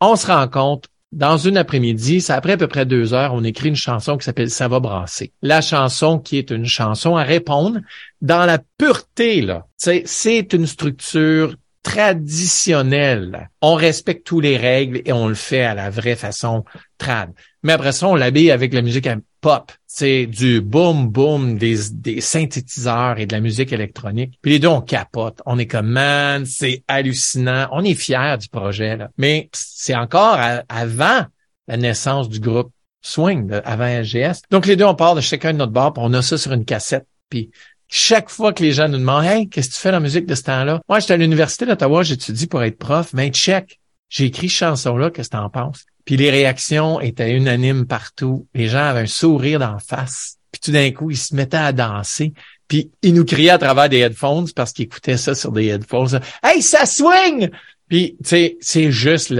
[0.00, 3.70] On se rencontre dans une après-midi, c'est après à peu près deux heures, on écrit
[3.70, 5.32] une chanson qui s'appelle Ça va brasser.
[5.40, 7.80] La chanson qui est une chanson à répondre
[8.20, 9.66] dans la pureté, là.
[9.78, 13.48] C'est une structure traditionnelle.
[13.62, 16.64] On respecte tous les règles et on le fait à la vraie façon
[16.98, 17.32] trad.
[17.62, 19.06] Mais après ça, on l'habille avec la musique
[19.46, 19.70] pop.
[19.86, 21.76] C'est du boom boom, des,
[22.20, 24.40] synthétiseurs et de la musique électronique.
[24.42, 25.40] Puis les deux, on capote.
[25.46, 27.68] On est comme, man, c'est hallucinant.
[27.70, 29.08] On est fiers du projet, là.
[29.18, 30.36] Mais c'est encore
[30.68, 31.26] avant
[31.68, 34.42] la naissance du groupe Swing, de- avant LGS.
[34.50, 36.52] Donc les deux, on part de chacun de notre bar, puis on a ça sur
[36.52, 37.06] une cassette.
[37.30, 37.52] Puis
[37.86, 40.26] chaque fois que les gens nous demandent, hey, qu'est-ce que tu fais dans la musique
[40.26, 40.80] de ce temps-là?
[40.88, 43.78] Moi, j'étais à l'université d'Ottawa, j'étudie pour être prof, mais check.
[44.08, 45.84] J'ai écrit cette chanson-là, qu'est-ce que t'en penses?
[46.06, 48.46] Puis les réactions étaient unanimes partout.
[48.54, 50.38] Les gens avaient un sourire d'en face.
[50.50, 52.32] Puis tout d'un coup, ils se mettaient à danser.
[52.68, 56.20] Puis ils nous criaient à travers des headphones parce qu'ils écoutaient ça sur des headphones.
[56.42, 57.50] Hey, ça swing!
[57.88, 59.30] Puis, tu sais, c'est juste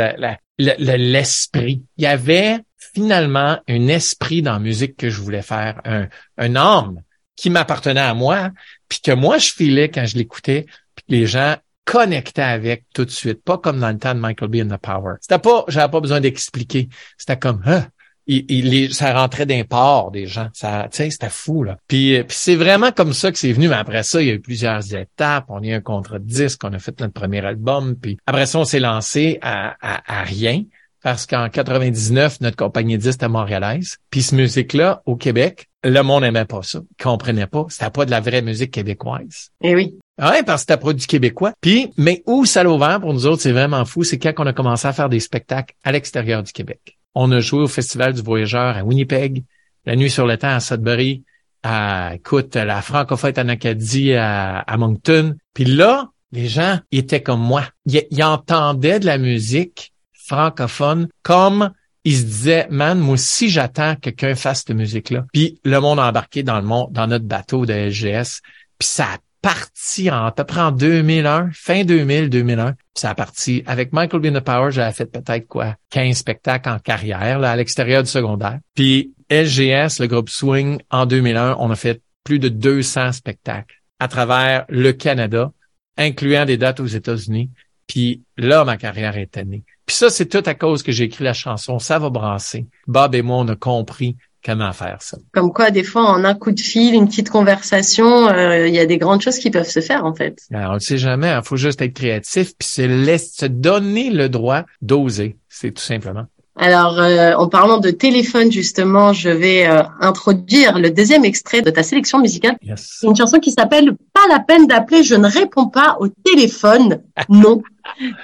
[0.59, 1.83] l'esprit.
[1.97, 2.59] Il y avait
[2.95, 7.03] finalement un esprit dans la musique que je voulais faire, un, un âme
[7.35, 8.51] qui m'appartenait à moi,
[8.89, 13.07] puis que moi, je filais quand je l'écoutais, puis que les gens connectaient avec tout
[13.07, 14.57] de suite, pas comme dans le temps de Michael B.
[14.57, 15.15] and the Power.
[15.23, 16.89] C'était pas, j'avais pas besoin d'expliquer.
[17.17, 17.87] C'était comme, ah,
[18.27, 20.49] il, il- ça rentrait d'un port des gens.
[20.53, 21.79] Ça, c'était fou, là.
[21.87, 23.69] Puis, euh, puis c'est vraiment comme ça que c'est venu.
[23.69, 25.45] Mais après ça, il y a eu plusieurs étapes.
[25.49, 27.95] On a eu un contrat de disque, on a fait notre premier album.
[27.95, 30.65] Puis après ça, on s'est lancé à, à, à rien.
[31.03, 33.99] Parce qu'en 99, notre compagnie disque était montréalaise.
[34.11, 36.81] Puis cette musique-là, au Québec, le monde n'aimait pas ça.
[36.99, 37.65] Il comprenait pas.
[37.69, 39.51] C'était pas de la vraie musique québécoise.
[39.63, 39.97] Eh oui.
[40.19, 41.53] Ouais, parce que c'était produit québécois.
[41.61, 44.47] Puis, mais où ça l'a ouvert pour nous autres, c'est vraiment fou, c'est quand on
[44.47, 46.99] a commencé à faire des spectacles à l'extérieur du Québec.
[47.15, 49.45] On a joué au Festival du Voyageur à Winnipeg,
[49.85, 51.25] la nuit sur le temps à Sudbury,
[51.63, 55.37] à, écoute, la Francophète en Acadie à, à Moncton.
[55.53, 57.65] Puis là, les gens étaient comme moi.
[57.87, 61.71] Ils, entendaient de la musique francophone comme
[62.05, 65.27] ils se disaient, man, moi aussi j'attends que quelqu'un fasse cette musique-là.
[65.33, 68.43] Puis le monde a embarqué dans le monde, dans notre bateau de LGS.
[68.79, 72.73] Puis ça a parti en, à peu près en 2001, fin 2000, 2001.
[72.73, 73.63] Puis ça a parti.
[73.67, 74.41] Avec Michael B.
[74.41, 78.59] Power, j'avais fait peut-être quoi, 15 spectacles en carrière, là, à l'extérieur du secondaire.
[78.75, 84.09] Puis LGS, le groupe Swing, en 2001, on a fait plus de 200 spectacles à
[84.09, 85.53] travers le Canada,
[85.97, 87.49] incluant des dates aux États-Unis.
[87.87, 89.63] Puis là, ma carrière est née.
[89.87, 92.67] Puis ça, c'est tout à cause que j'ai écrit la chanson Ça va brasser.
[92.89, 95.19] Bob et moi, on a compris comment faire ça.
[95.33, 98.79] Comme quoi, des fois, en un coup de fil, une petite conversation, euh, il y
[98.79, 100.39] a des grandes choses qui peuvent se faire en fait.
[100.55, 104.11] Alors, on ne sait jamais, il faut juste être créatif, puis c'est laisser se donner
[104.11, 105.37] le droit d'oser.
[105.49, 106.27] C'est tout simplement.
[106.59, 111.69] Alors, euh, en parlant de téléphone, justement, je vais euh, introduire le deuxième extrait de
[111.71, 112.57] ta sélection musicale.
[112.63, 113.01] Yes.
[113.03, 117.03] Une chanson qui s'appelle Pas la peine d'appeler, je ne réponds pas au téléphone.
[117.29, 117.63] Non.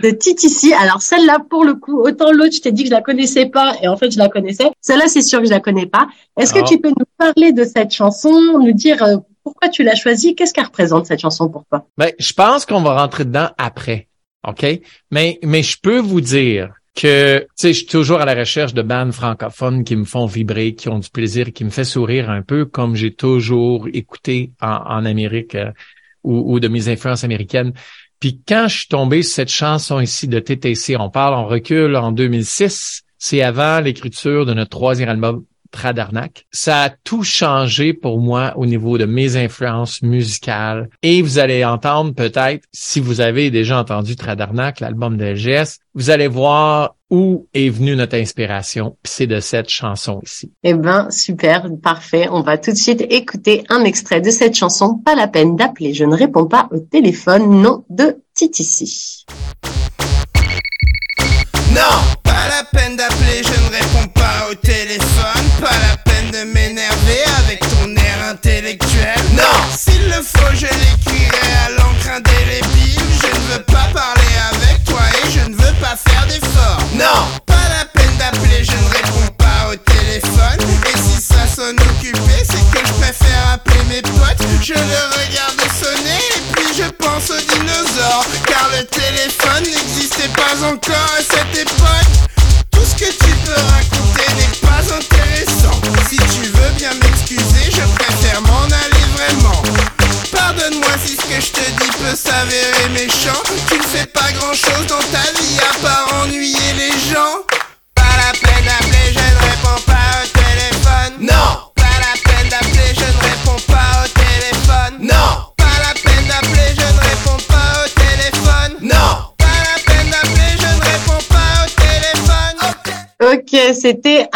[0.03, 0.73] De TTC.
[0.75, 3.75] Alors, celle-là, pour le coup, autant l'autre, je t'ai dit que je la connaissais pas,
[3.81, 4.71] et en fait, je la connaissais.
[4.81, 6.09] Celle-là, c'est sûr que je la connais pas.
[6.39, 9.95] Est-ce que tu peux nous parler de cette chanson, nous dire euh, pourquoi tu l'as
[9.95, 11.87] choisie, qu'est-ce qu'elle représente, cette chanson pour toi?
[11.97, 14.09] Ben, je pense qu'on va rentrer dedans après.
[14.47, 14.65] OK?
[15.11, 18.83] Mais, mais je peux vous dire que, sais, je suis toujours à la recherche de
[18.83, 22.43] bandes francophones qui me font vibrer, qui ont du plaisir, qui me fait sourire un
[22.43, 25.73] peu comme j'ai toujours écouté en, en Amérique euh,
[26.23, 27.73] ou, ou de mes influences américaines.
[28.21, 31.97] Puis quand je suis tombé sur cette chanson ici de TTC, on parle, on recule
[31.97, 36.47] en 2006, c'est avant l'écriture de notre troisième album Tradarnac.
[36.53, 40.89] Ça a tout changé pour moi au niveau de mes influences musicales.
[41.03, 46.11] Et vous allez entendre peut-être, si vous avez déjà entendu Tradarnac, l'album de LGS, vous
[46.11, 48.97] allez voir où est venue notre inspiration.
[49.03, 50.53] Puis c'est de cette chanson ici.
[50.63, 52.29] Eh ben, super, parfait.
[52.31, 54.99] On va tout de suite écouter un extrait de cette chanson.
[55.05, 57.61] Pas la peine d'appeler, je ne réponds pas au téléphone.
[57.61, 59.27] Non, de TTC.
[61.75, 65.42] Non, pas la peine d'appeler, je ne réponds pas au téléphone.
[65.63, 69.15] Pas la peine de m'énerver avec ton air intellectuel.
[69.35, 72.99] Non, s'il le faut, je l'écrirai à l'encre indélébile.
[73.23, 76.81] Je ne veux pas parler avec toi et je ne veux pas faire d'efforts.
[76.95, 80.59] Non, pas la peine d'appeler, je ne réponds pas au téléphone.
[80.93, 84.43] Et si ça sonne occupé, c'est que je préfère appeler mes potes.
[84.61, 88.27] Je le regarde sonner et puis je pense aux dinosaures.
[88.49, 91.15] Car le téléphone n'existait pas encore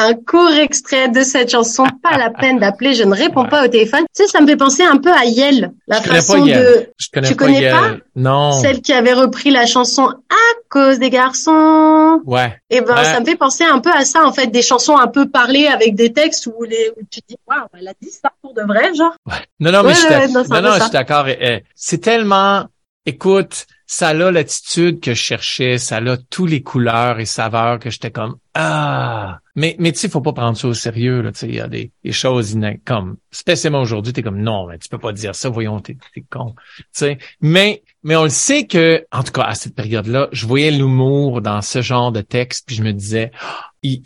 [0.06, 1.84] un court extrait de cette chanson.
[2.02, 3.48] Pas la peine d'appeler, je ne réponds Ouais.
[3.48, 4.04] pas au téléphone.
[4.14, 5.72] Tu sais, ça me fait penser un peu à Yel.
[5.88, 6.58] La Je connais façon pas Yel.
[6.58, 8.52] de, Je connais Tu pas connais pas Non.
[8.52, 12.20] celle qui avait repris la chanson à cause des garçons?
[12.24, 12.56] Ouais.
[12.70, 13.04] Et ben, Ouais.
[13.04, 15.66] ça me fait penser un peu à ça, en fait, des chansons un peu parlées
[15.66, 18.62] avec des textes où les, où tu dis, waouh, elle a dit ça pour de
[18.62, 19.14] vrai, genre.
[19.60, 21.28] Non, non, mais Ouais, je suis ouais, d'ac- non, non, je suis d'accord.
[21.28, 22.64] Eh, eh, C'est tellement,
[23.04, 27.88] écoute, ça a l'attitude que je cherchais, ça a tous les couleurs et saveurs que
[27.88, 29.38] j'étais comme, ah.
[29.54, 31.60] Mais, mais tu sais, faut pas prendre ça au sérieux, là, tu sais, il y
[31.60, 35.48] a des, choses comme, spécialement aujourd'hui, t'es comme, non, mais tu peux pas dire ça,
[35.48, 37.18] voyons, t'es, t'es con, tu sais.
[37.40, 41.40] Mais, mais on le sait que, en tout cas, à cette période-là, je voyais l'humour
[41.40, 43.30] dans ce genre de texte, puis je me disais,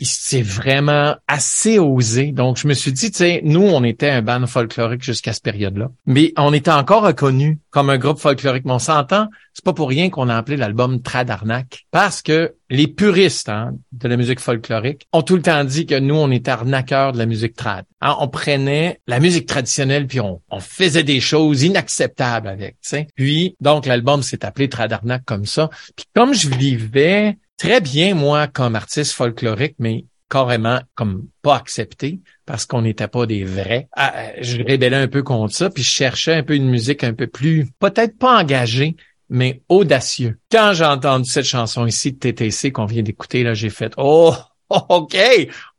[0.01, 2.31] c'est vraiment assez osé.
[2.31, 5.43] Donc, je me suis dit, tu sais, nous, on était un band folklorique jusqu'à cette
[5.43, 5.89] période-là.
[6.05, 8.65] Mais on était encore reconnu comme un groupe folklorique.
[8.65, 11.85] Mais on s'entend, c'est pas pour rien qu'on a appelé l'album Tradarnac.
[11.91, 15.99] Parce que les puristes hein, de la musique folklorique ont tout le temps dit que
[15.99, 17.85] nous, on était arnaqueurs de la musique trad.
[18.01, 22.75] Hein, on prenait la musique traditionnelle puis on, faisait des choses inacceptables avec.
[22.81, 23.07] tu sais.
[23.15, 25.69] Puis, donc, l'album s'est appelé Tradarnac comme ça.
[25.95, 32.21] Puis comme je vivais très bien, moi, comme artiste folklorique, mais carrément comme pas accepté
[32.47, 33.87] parce qu'on n'était pas des vrais.
[33.95, 37.13] Ah, je rébellais un peu contre ça, puis je cherchais un peu une musique un
[37.13, 38.95] peu plus, peut-être pas engagée,
[39.29, 40.39] mais audacieux.
[40.51, 44.33] Quand j'ai entendu cette chanson ici de TTC qu'on vient d'écouter, là, j'ai fait Oh,
[44.69, 45.17] OK,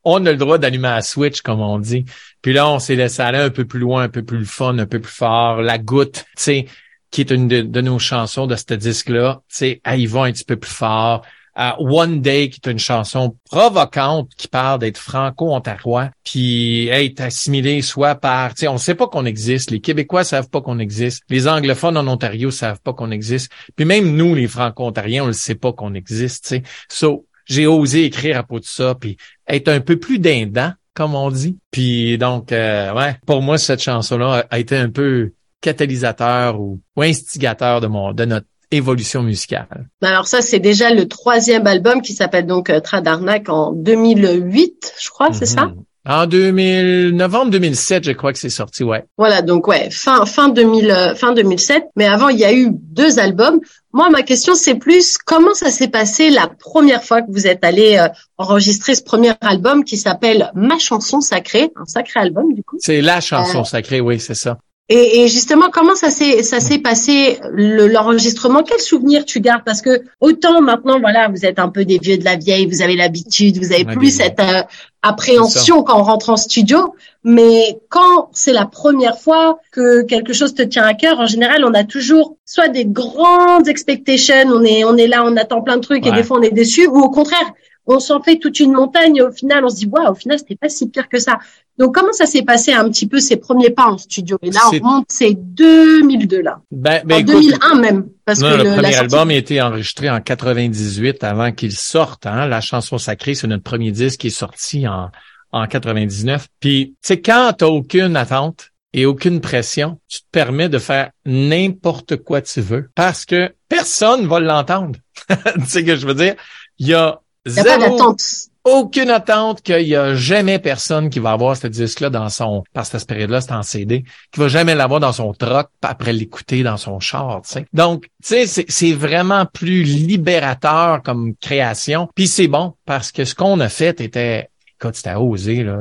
[0.05, 2.05] on a le droit d'allumer la switch, comme on dit.
[2.43, 4.87] Puis là, on s'est laissé aller un peu plus loin, un peu plus fun, un
[4.87, 5.63] peu plus fort.
[5.63, 6.67] La goutte, tu sais,
[7.11, 10.33] qui est une de, de nos chansons de ce disque-là, tu sais, y va un
[10.33, 11.23] petit peu plus fort.
[11.57, 18.15] One Day, qui est une chanson provocante qui parle d'être franco-ontariois, puis être assimilé soit
[18.15, 21.49] par, tu sais, on sait pas qu'on existe, les Québécois savent pas qu'on existe, les
[21.49, 25.55] anglophones en Ontario savent pas qu'on existe, puis même nous, les franco-ontariens, on le sait
[25.55, 26.63] pas qu'on existe, tu sais.
[26.89, 31.15] So, j'ai osé écrire à propos de ça, puis être un peu plus dindant, comme
[31.15, 31.59] on dit.
[31.71, 37.03] Puis donc, euh, ouais, pour moi, cette chanson-là a, été un peu catalysateur ou, ou
[37.03, 39.89] instigateur de mon de notre évolution musicale.
[40.03, 45.09] Alors ça, c'est déjà le troisième album qui s'appelle donc euh, Tradarnac en 2008, je
[45.11, 45.67] crois, c'est ça?
[45.67, 45.85] Mhm.
[46.05, 49.05] En 2000, novembre 2007, je crois que c'est sorti, ouais.
[49.19, 51.85] Voilà, donc ouais, fin fin 2000, euh, fin 2007.
[51.95, 53.61] Mais avant, il y a eu deux albums.
[53.93, 57.65] Moi, ma question, c'est plus comment ça s'est passé la première fois que vous êtes
[57.65, 62.65] allé euh, enregistrer ce premier album qui s'appelle Ma chanson sacrée, un sacré album du
[62.65, 62.79] coup.
[62.81, 64.59] C'est la chanson Euh, sacrée, oui, c'est ça.
[64.89, 68.63] Et, et justement, comment ça s'est ça s'est passé le- l'enregistrement?
[68.63, 69.63] Quel souvenir tu gardes?
[69.65, 72.83] Parce que autant maintenant, voilà, vous êtes un peu des vieux de la vieille, vous
[72.83, 74.63] avez l'habitude, vous avez plus cette euh,
[75.01, 76.95] appréhension quand on rentre en studio.
[77.25, 81.65] Mais quand c'est la première fois que quelque chose te tient à cœur, en général,
[81.65, 85.77] on a toujours soit des grandes expectations, on est on est là, on attend plein
[85.77, 87.53] de trucs et des fois on est déçu, ou au contraire,
[87.87, 90.39] on s'en fait toute une montagne et au final on se dit waouh, au final
[90.39, 91.39] c'était pas si pire que ça.
[91.79, 94.39] Donc comment ça s'est passé un petit peu ces premiers pas en studio?
[94.43, 98.51] Et là on remonte, c'est 2002 là, Ben, ben en écoute, 2001 même, parce non,
[98.51, 102.27] que le, premier sortie- album a été enregistré en 98 avant qu'il sorte.
[102.27, 102.47] Hein?
[102.47, 105.11] La chanson sacrée, c'est notre premier disque qui est sorti en,
[105.53, 106.47] en 99.
[106.61, 111.11] Puis, tu sais, quand t'as aucune attente et aucune pression, tu te permets de faire
[111.25, 114.99] n'importe quoi tu veux parce que personne va l'entendre.
[115.29, 115.35] tu
[115.67, 116.35] sais ce que je veux dire?
[116.79, 118.21] Il y a il y a pas zéro d'attente.
[118.65, 122.91] aucune attente qu'il y a jamais personne qui va avoir ce disque-là dans son, parce
[122.91, 125.33] que cette période-là, c'est en CD, qui va jamais l'avoir dans son
[125.81, 127.67] puis après l'écouter dans son char, tu sais.
[127.73, 132.09] Donc, tu sais, c'est- c'est vraiment plus libérateur comme création.
[132.15, 134.49] Puis c'est bon, parce que ce qu'on a fait était
[134.83, 135.81] Écoute, c'était osé, là.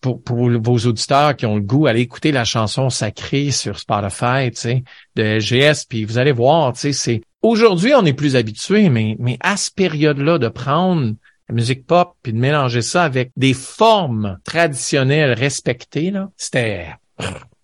[0.00, 4.52] Pour, pour vos auditeurs qui ont le goût, allez écouter la chanson sacrée sur Spotify,
[5.16, 7.20] de LGS, puis vous allez voir, c'est...
[7.42, 11.14] Aujourd'hui, on est plus habitué, mais, mais à cette période-là, de prendre
[11.48, 16.86] la musique pop puis de mélanger ça avec des formes traditionnelles respectées là, c'était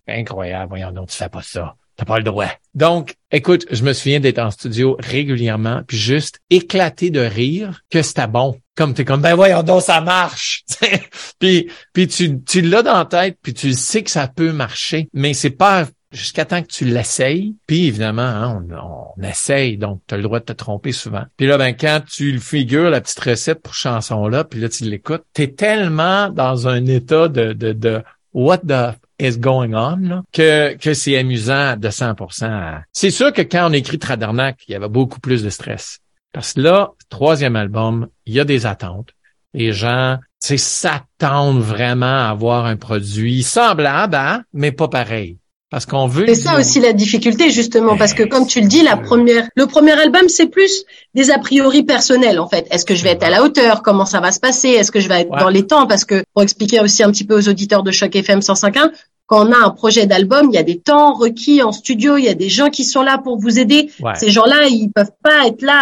[0.09, 0.67] incroyable.
[0.67, 1.75] Voyons donc, tu fais pas ça.
[1.95, 2.49] T'as pas le droit.
[2.73, 8.01] Donc, écoute, je me souviens d'être en studio régulièrement puis juste éclater de rire que
[8.01, 8.57] c'était bon.
[8.75, 10.63] Comme t'es comme, ben voyons donc, ça marche.
[11.39, 15.07] puis, puis tu, tu l'as dans la tête puis tu sais que ça peut marcher,
[15.13, 17.55] mais c'est pas jusqu'à temps que tu l'essayes.
[17.67, 21.25] Puis évidemment, hein, on, on essaye, donc tu as le droit de te tromper souvent.
[21.37, 24.85] Puis là, ben quand tu le figures, la petite recette pour chanson-là, puis là, tu
[24.85, 28.01] l'écoutes, t'es tellement dans un état de, de, de
[28.33, 32.81] what the is going on, là, que, que c'est amusant de 100%.
[32.91, 35.99] C'est sûr que quand on écrit Tradarnac, il y avait beaucoup plus de stress.
[36.33, 39.09] Parce que là, troisième album, il y a des attentes.
[39.53, 45.37] Les gens, tu s'attendent vraiment à avoir un produit semblable, hein, mais pas pareil.
[45.69, 46.25] Parce qu'on veut...
[46.27, 49.65] C'est ça aussi la difficulté justement parce que comme tu le dis la première le
[49.65, 52.67] premier album c'est plus des a priori personnels en fait.
[52.69, 53.81] Est-ce que je vais être à la hauteur?
[53.81, 54.67] Comment ça va se passer?
[54.67, 55.39] Est-ce que je vais être Ouais.
[55.39, 55.87] dans les temps?
[55.87, 58.91] Parce que pour expliquer aussi un petit peu aux auditeurs de Choc FM 105.1
[59.25, 62.25] quand on a un projet d'album, il y a des temps requis en studio, il
[62.25, 63.89] y a des gens qui sont là pour vous aider.
[64.01, 64.13] Ouais.
[64.15, 65.79] Ces gens-là, ils peuvent pas être là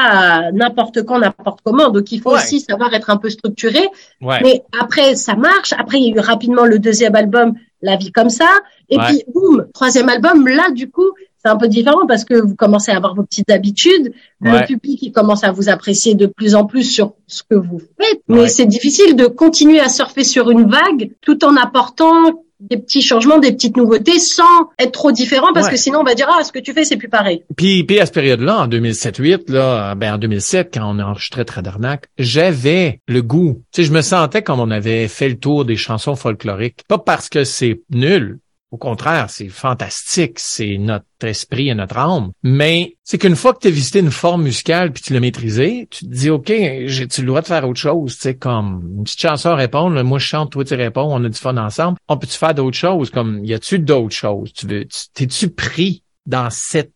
[0.47, 1.89] à n'importe quand, n'importe comment.
[1.89, 2.39] Donc, il faut Ouais.
[2.39, 3.81] aussi savoir être un peu structuré.
[4.21, 4.39] Ouais.
[4.43, 5.73] Mais après, ça marche.
[5.77, 8.47] Après, il y a eu rapidement le deuxième album, La vie comme ça.
[8.89, 11.09] Et puis, boum, troisième album, là, du coup,
[11.43, 14.13] c'est un peu différent parce que vous commencez à avoir vos petites habitudes.
[14.39, 17.79] Le public, il commence à vous apprécier de plus en plus sur ce que vous
[17.99, 18.21] faites.
[18.27, 23.01] Mais c'est difficile de continuer à surfer sur une vague tout en apportant des petits
[23.01, 24.43] changements, des petites nouveautés sans
[24.79, 25.73] être trop différent parce Ouais.
[25.73, 27.43] que sinon on va dire ah ce que tu fais c'est plus pareil.
[27.57, 31.43] Puis, puis à cette période-là, en 2007-8, là, ben en 2007, quand on a enregistré
[31.45, 33.61] Tradarnac, j'avais le goût.
[33.71, 36.81] Tu sais, je me sentais comme on avait fait le tour des chansons folkloriques.
[36.87, 38.39] Pas parce que c'est nul.
[38.71, 42.31] Au contraire, c'est fantastique, c'est notre esprit et notre âme.
[42.41, 45.89] Mais c'est qu'une fois que tu as visité une forme musicale puis tu l'as maîtrisée,
[45.91, 49.03] tu te dis OK, j'ai-tu le droit de faire autre chose, tu sais comme une
[49.03, 51.97] petite chanson répondre, moi je chante, toi tu réponds, on a du fun ensemble.
[52.07, 53.09] On peut-tu faire d'autres choses?
[53.09, 54.53] Comme y a-tu d'autres choses?
[54.53, 56.93] Tu veux tu- t'es-tu pris dans cette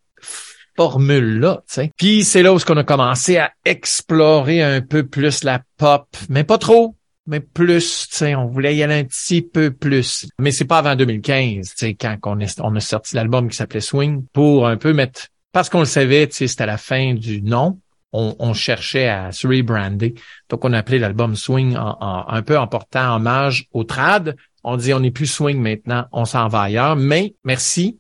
[0.77, 1.91] formule-là, tu sais?
[1.97, 6.43] Puis c'est là où on a commencé à explorer un peu plus la pop, mais
[6.43, 6.95] pas trop,
[7.27, 10.27] mais plus, on voulait y aller un petit peu plus.
[10.39, 13.57] Mais c'est pas avant 2015, tu sais, quand on, est, on a sorti l'album qui
[13.57, 17.79] s'appelait Swing, pour un peu mettre, parce qu'on le savait, c'était la fin du nom,
[18.13, 20.15] on, on cherchait à se rebrander.
[20.49, 24.35] Donc on a appelé l'album Swing en, un peu en portant hommage au trad.
[24.63, 27.99] On dit on n'est plus Swing maintenant, on s'en va ailleurs, mais merci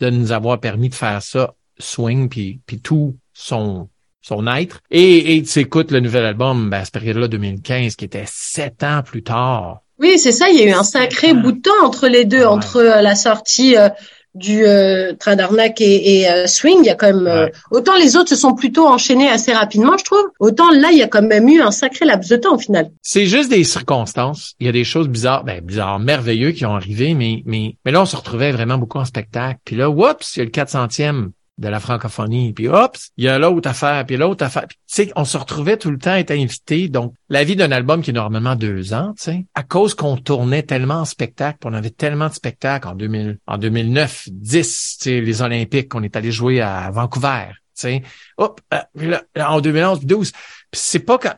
[0.00, 3.88] de nous avoir permis de faire ça swing puis tout son
[4.22, 8.04] son être et et tu écoutes le nouvel album ben à cette période-là 2015 qui
[8.04, 11.52] était sept ans plus tard Oui c'est ça, il y a eu un sacré bout
[11.52, 12.44] de temps entre les deux, Ouais.
[12.46, 13.88] entre euh, la sortie euh,
[14.34, 16.78] du euh, Tradarnac et, et, euh, Swing.
[16.80, 17.52] Il y a quand même euh, Ouais.
[17.70, 21.02] autant les autres se sont plutôt enchaînés assez rapidement je trouve, autant là il y
[21.02, 22.90] a quand même eu un sacré laps de temps au final.
[23.02, 26.74] c'est juste des circonstances il y a des choses bizarres ben bizarres merveilleux qui ont
[26.74, 30.36] arrivé mais mais mais là on se retrouvait vraiment beaucoup en spectacle puis là oups
[30.36, 31.28] il y a le 400e
[31.62, 34.66] de la francophonie, puis hop, il y a l'autre affaire, puis l'autre affaire.
[34.68, 36.88] Tu sais, on se retrouvait tout le temps à être invité.
[36.88, 40.16] Donc, la vie d'un album qui est normalement deux ans, tu sais, à cause qu'on
[40.16, 44.98] tournait tellement en spectacle, puis on avait tellement de spectacles en 2000, en 2009, 10,
[45.00, 48.02] tu sais, les Olympiques, qu'on est allé jouer à Vancouver, tu sais.
[48.36, 50.32] Hop, euh, là, en 2011, 12.
[50.32, 50.40] Puis
[50.72, 51.34] c'est pas quand,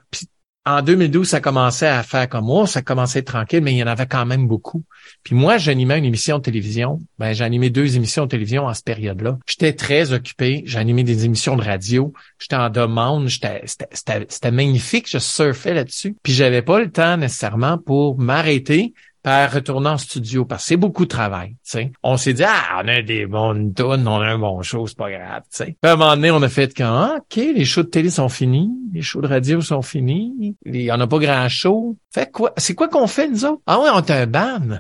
[0.66, 3.76] en 2012, ça commençait à faire comme moi, ça commençait à être tranquille, mais il
[3.76, 4.82] y en avait quand même beaucoup.
[5.22, 7.00] Puis moi, j'animais une émission de télévision.
[7.18, 9.38] Ben, j'ai animé deux émissions de télévision en cette période-là.
[9.46, 10.64] J'étais très occupé.
[10.74, 12.12] Animé des émissions de radio.
[12.38, 13.28] J'étais en demande.
[13.28, 15.08] C'était magnifique.
[15.08, 16.16] Je surfais là-dessus.
[16.22, 18.94] Puis j'avais pas le temps nécessairement pour m'arrêter
[19.24, 21.52] par retourner en studio parce que c'est beaucoup de travail.
[21.52, 21.92] tu sais.
[22.02, 24.98] On s'est dit ah on a des bonnes tunes, on a un bon show, c'est
[24.98, 25.42] pas grave.
[25.50, 25.76] tu sais.
[25.80, 28.10] Puis à un moment donné, on a fait quand ah, ok les shows de télé
[28.10, 31.96] sont finis, les shows de radio sont finis, il y en a pas grand show.
[32.12, 33.62] Fait quoi C'est quoi qu'on fait nous autres?
[33.66, 34.78] Ah ouais, on est un band.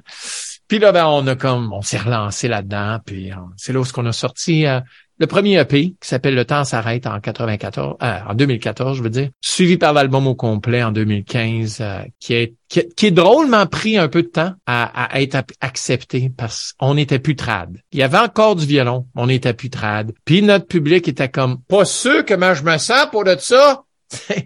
[0.68, 3.84] Puis là, ben, on a comme, on s'est relancé là-dedans, puis euh, c'est là où
[3.96, 4.80] on a sorti euh,
[5.18, 9.10] le premier EP qui s'appelle Le temps s'arrête en 94, euh, en 2014, je veux
[9.10, 12.54] dire, suivi par l'album au complet en 2015, euh, qui est
[12.96, 17.76] qui, drôlement pris un peu de temps à, être accepté parce qu'on n'était plus trad.
[17.92, 20.12] Il y avait encore du violon, on n'était plus trad.
[20.24, 23.84] Puis notre public était comme pas sûr comment je me sens pour de ça.
[24.10, 24.44] tu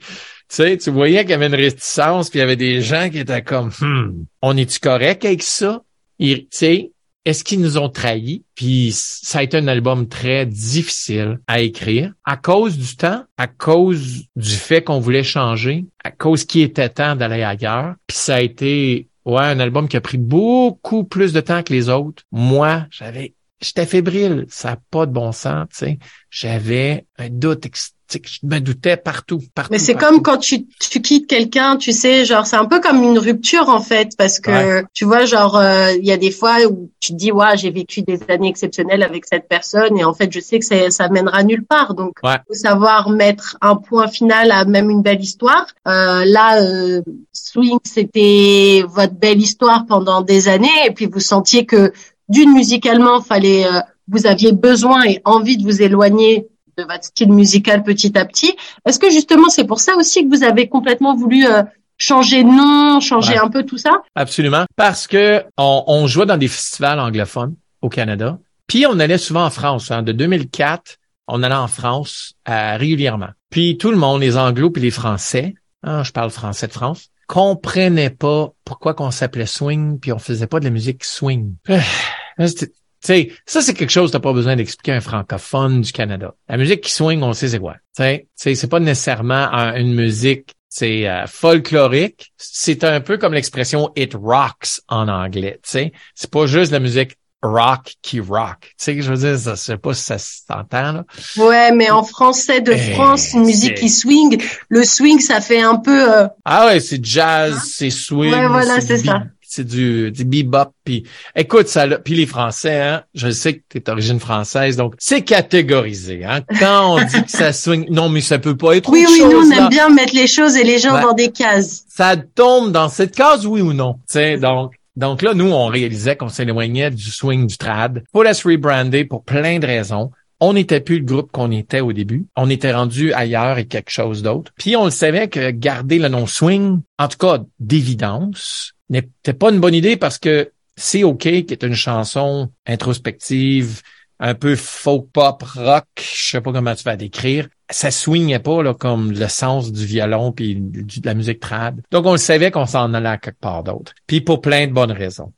[0.48, 3.20] sais, tu voyais qu'il y avait une réticence, puis il y avait des gens qui
[3.20, 5.82] étaient comme, Hmm, on est-tu correct avec ça?
[6.20, 6.90] Tu sais,
[7.28, 8.42] est-ce qu'ils nous ont trahis?
[8.54, 13.46] Puis ça a été un album très difficile à écrire à cause du temps, à
[13.46, 17.96] cause du fait qu'on voulait changer, à cause qu'il était temps d'aller ailleurs.
[18.06, 21.74] Puis ça a été ouais un album qui a pris beaucoup plus de temps que
[21.74, 22.22] les autres.
[22.32, 25.98] Moi, j'avais j'étais fébrile, ça n'a pas de bon sens, tu sais.
[26.30, 29.70] J'avais un doute, ex- tu sais, je me doutais partout, partout.
[29.72, 33.02] Mais c'est comme quand tu, tu quittes quelqu'un, tu sais, genre c'est un peu comme
[33.02, 36.56] une rupture en fait, parce que tu vois, genre euh, il y a des fois
[36.70, 40.14] où tu te dis ouais j'ai vécu des années exceptionnelles avec cette personne et en
[40.14, 42.36] fait je sais que ça, ça mènera nulle part, donc Ouais.
[42.48, 45.66] faut savoir mettre un point final à même une belle histoire.
[45.86, 47.02] Euh, là, euh,
[47.32, 51.92] Swing c'était votre belle histoire pendant des années et puis vous sentiez que
[52.28, 56.46] d'une musicalement fallait euh, vous aviez besoin et envie de vous éloigner
[56.78, 58.54] de votre style musical petit à petit.
[58.86, 61.62] Est-ce que justement c'est pour ça aussi que vous avez complètement voulu euh,
[61.98, 63.40] changer de nom, changer Ouais.
[63.40, 64.00] un peu tout ça?
[64.14, 64.64] Absolument.
[64.76, 68.38] Parce que on, on jouait dans des festivals anglophones au Canada.
[68.68, 69.90] Puis on allait souvent en France.
[69.90, 70.02] hein.
[70.02, 73.30] De 2004, on allait en France euh, régulièrement.
[73.50, 77.08] Puis tout le monde, les Anglos puis les Français, hein, je parle français de France,
[77.26, 81.54] comprenaient pas pourquoi qu'on s'appelait swing puis on faisait pas de la musique swing.
[81.66, 82.66] Tu
[83.06, 86.34] sais, ça c'est quelque chose que t'as pas besoin d'expliquer à un francophone du Canada.
[86.48, 87.74] La musique qui swing, on sait c'est quoi.
[87.96, 92.32] Tu sais, tu c'est pas nécessairement un- une musique c'est euh, folklorique.
[92.36, 95.58] C'est un peu comme l'expression it rocks en anglais.
[95.62, 98.58] Tu sais, c'est pas juste la musique rock qui rock.
[98.60, 101.04] Tu sais, je veux dire, ça, je sais pas si ça s'entend là.
[101.36, 105.60] Ouais, mais en français de Eh, France, une musique qui swing, le swing ça fait
[105.62, 109.22] un peu euh, Ah ouais, c'est jazz, c'est swing, Ouais, voilà, c'est ça.
[109.50, 110.72] C'est du, du bebop.
[110.84, 115.22] Puis, écoute, ça, puis les Français, hein, je sais que t'es d'origine française, donc c'est
[115.22, 116.24] catégorisé.
[116.24, 119.12] Hein, quand on dit que ça swing, non, mais ça peut pas être Oui autre
[119.12, 119.56] oui, nous on là.
[119.56, 121.84] aime bien mettre les choses et les gens dans des cases.
[121.88, 123.94] ça tombe dans cette case, oui ou non.
[123.94, 128.02] Tu sais, donc, donc là, nous, on réalisait qu'on s'éloignait du swing du trad.
[128.12, 130.10] Faut la se rebrander pour plein de raisons.
[130.40, 132.26] On n'était plus le groupe qu'on était au début.
[132.36, 134.52] On était rendu ailleurs et quelque chose d'autre.
[134.56, 139.50] Puis on le savait que garder le nom swing, en tout cas d'évidence, n'était pas
[139.50, 143.82] une bonne idée parce que c'est OK qui est une chanson introspective,
[144.20, 147.48] un peu folk pop rock, je sais pas comment tu vas décrire.
[147.70, 151.82] Ça swingait pas là comme le sens du violon puis de la musique trad.
[151.90, 153.92] Donc on le savait qu'on s'en allait à quelque part d'autre.
[154.06, 155.32] Puis pour plein de bonnes raisons.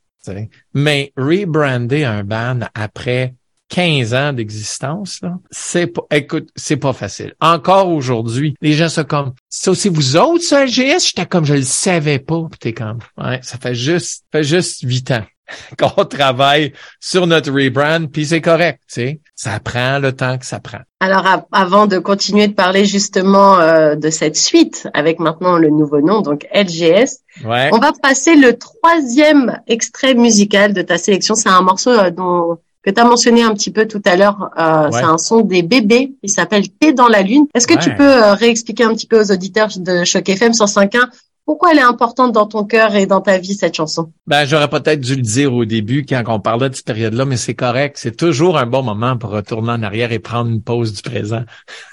[0.75, 3.35] Mais rebrander un band après
[3.71, 7.35] 15 ans d'existence, là, c'est pas, écoute, c'est pas facile.
[7.41, 11.09] Encore aujourd'hui, les gens sont comme, ça aussi vous autres, ça, LGS?
[11.09, 12.43] J'étais comme, je le savais pas.
[12.51, 15.25] Puis t'es comme, ouais, ça fait juste, ça fait juste 8 ans
[15.79, 19.21] qu'on travaille sur notre rebrand, puis c'est correct, tu sais.
[19.35, 20.81] Ça prend le temps que ça prend.
[21.01, 26.01] Alors avant de continuer de parler justement euh, de cette suite avec maintenant le nouveau
[26.03, 27.71] nom donc LGS, Ouais.
[27.73, 31.35] on va passer le troisième extrait musical de ta sélection.
[31.35, 34.51] C'est un morceau euh, dont que tu as mentionné un petit peu tout à l'heure.
[34.59, 34.99] Euh, Ouais.
[34.99, 36.13] C'est un son des bébés.
[36.23, 37.47] Il s'appelle T'es dans la lune.
[37.55, 41.09] Est-ce que tu peux euh, réexpliquer un petit peu aux auditeurs de Choc FM 105.1
[41.51, 44.13] pourquoi elle est importante dans ton cœur et dans ta vie cette chanson?
[44.29, 47.37] Ben, j'aurais peut-être dû le dire au début quand on parlait de cette période-là, mais
[47.37, 47.97] c'est correct.
[47.99, 51.43] C'est toujours un bon moment pour retourner en arrière et prendre une pause du présent.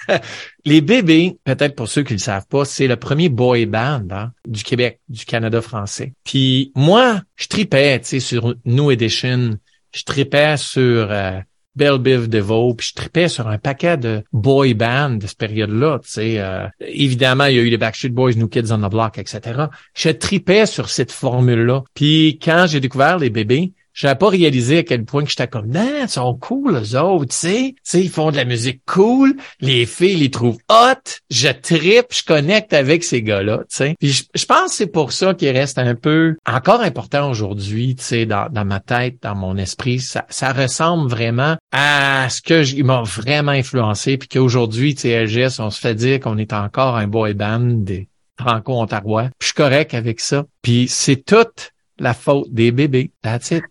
[0.65, 4.31] Les bébés, peut-être pour ceux qui le savent pas, c'est le premier boy band hein,
[4.47, 6.13] du Québec, du Canada français.
[6.23, 9.55] Puis moi, je tripais, tu sais, sur New Edition.
[9.93, 11.39] Je tripais sur euh,
[11.75, 15.99] Belle Biv DeVoe, puis je tripais sur un paquet de boy bands de cette période-là.
[16.03, 18.91] Tu sais, euh, évidemment, il y a eu les Backstreet Boys, New Kids on the
[18.91, 19.65] Block, etc.
[19.95, 21.83] Je tripais sur cette formule-là.
[21.93, 25.69] Puis quand j'ai découvert les bébés, j'avais pas réalisé à quel point que j'étais comme,
[25.71, 27.99] non, ils sont cool, les autres, tu sais.
[27.99, 29.35] Ils font de la musique cool.
[29.59, 31.01] Les filles les trouvent hot.
[31.31, 33.95] Je tripe, je connecte avec ces gars-là, tu sais.
[33.99, 37.95] Puis je, je pense que c'est pour ça qu'il reste un peu encore important aujourd'hui,
[37.95, 39.99] tu sais, dans, dans ma tête, dans mon esprit.
[39.99, 44.17] Ça, ça ressemble vraiment à ce que je- il m'a vraiment influencé.
[44.17, 47.61] Puis qu'aujourd'hui, tu sais, LGS, on se fait dire qu'on est encore un boy band
[47.61, 48.07] des
[48.39, 49.29] franco-ontarois.
[49.39, 50.45] Je suis correct avec ça.
[50.61, 53.11] Puis c'est toute la faute des bébés.
[53.23, 53.63] That's it.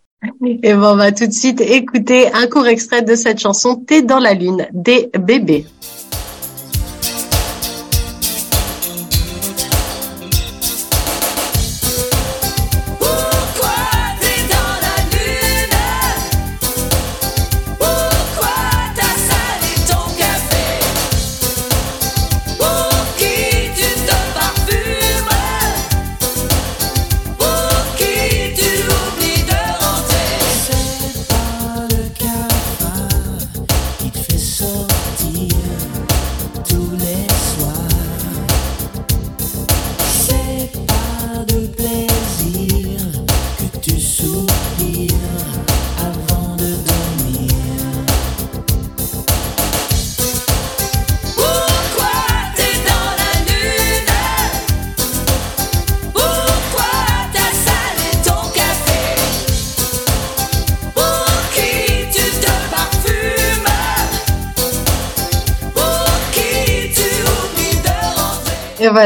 [0.62, 4.19] Et on va tout de suite écouter un court extrait de cette chanson T'es dans
[4.19, 5.67] la lune des bébés.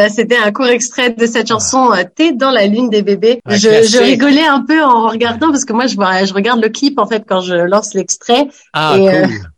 [0.01, 3.41] Voilà, c'était un court extrait de cette chanson euh, T'es dans la lune des bébés.
[3.49, 6.99] Je, rigolais un peu en regardant parce que moi je, vois- je regarde le clip
[6.99, 9.15] en fait quand je lance l'extrait Ah, Et, cool.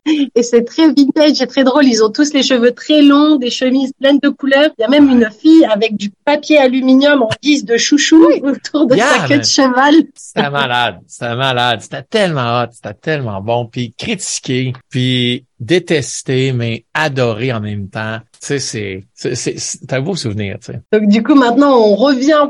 [0.08, 1.84] euh, et c'est très vintage et très drôle.
[1.86, 4.70] Ils ont tous les cheveux très longs, des chemises pleines de couleurs.
[4.78, 8.86] Il y a même une fille avec du papier aluminium en guise de chouchou autour
[8.86, 9.94] de Yeah, sa queue de cheval.
[10.14, 16.84] C'était malade, c'était malade, c'était tellement hot, c'était tellement bon, puis critiqué, puis détesté, mais
[16.94, 18.18] adoré en même temps.
[18.32, 20.80] Tu sais, c'est, c'est, c'est, c'est un beau souvenir, tu sais.
[20.92, 22.48] Donc du coup maintenant on revient,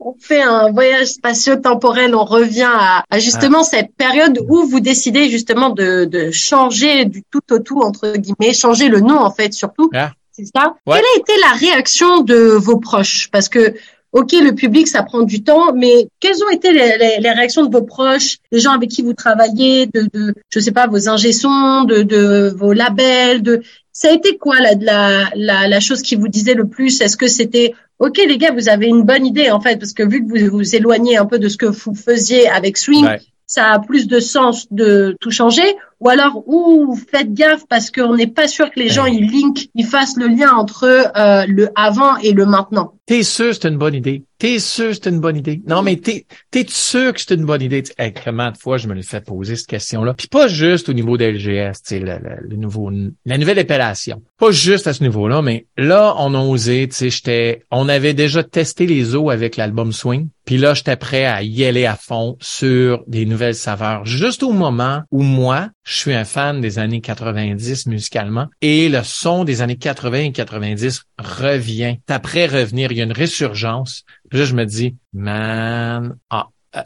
[0.00, 5.28] on fait un voyage spatio-temporel, on revient à, à justement cette période où vous décidez
[5.30, 9.52] justement de, de changer du tout au tout entre guillemets, changer le nom en fait
[9.52, 9.90] surtout.
[9.94, 10.12] Ah.
[10.32, 10.76] C'est ça.
[10.86, 10.96] Ouais.
[10.96, 13.28] Quelle a été la réaction de vos proches?
[13.30, 13.74] Parce que
[14.12, 17.64] Ok, le public, ça prend du temps, mais quelles ont été les, les- les réactions
[17.64, 21.08] de vos proches, les gens avec qui vous travaillez, de, de je sais pas, vos
[21.08, 26.02] ingé-sons, de, de vos labels, de ça a été quoi la, la, la, la chose
[26.02, 27.00] qui vous disait le plus?
[27.00, 30.02] Est-ce que c'était ok les gars, vous avez une bonne idée en fait, parce que
[30.02, 33.20] vu que vous vous éloignez un peu de ce que vous faisiez avec Swing, Ouais.
[33.46, 38.16] ça a plus de sens de tout changer, ou alors ou faites gaffe parce qu'on
[38.16, 40.84] n'est pas sûr que les gens ils linkent, ils fassent le lien entre
[41.16, 42.94] euh, le avant et le maintenant.
[43.06, 44.22] T'es sûr que c'est une bonne idée?
[44.38, 45.60] T'es sûr que c'est une bonne idée?
[45.66, 47.82] Non, mais t'es, t'es sûr que c'est une bonne idée?
[47.98, 50.14] Hey, comment de fois je me le fais poser cette question-là?
[50.14, 52.88] Puis pas juste au niveau des LGS, tu sais, le, le- le nouveau,
[53.26, 54.22] la nouvelle appellation.
[54.38, 58.14] Pas juste à ce niveau-là, mais là, on a osé, tu sais, j'étais, on avait
[58.14, 60.28] déjà testé les eaux avec l'album Swing.
[60.44, 64.04] Puis là, j'étais prêt à y aller à fond sur des nouvelles saveurs.
[64.06, 69.02] Juste au moment où moi, je suis un fan des années 90 musicalement et le
[69.02, 71.96] son des années 80 et 90 revient.
[72.08, 74.04] Après revenir, il y a une résurgence.
[74.28, 76.82] Puis là, je me dis, man, ah, euh,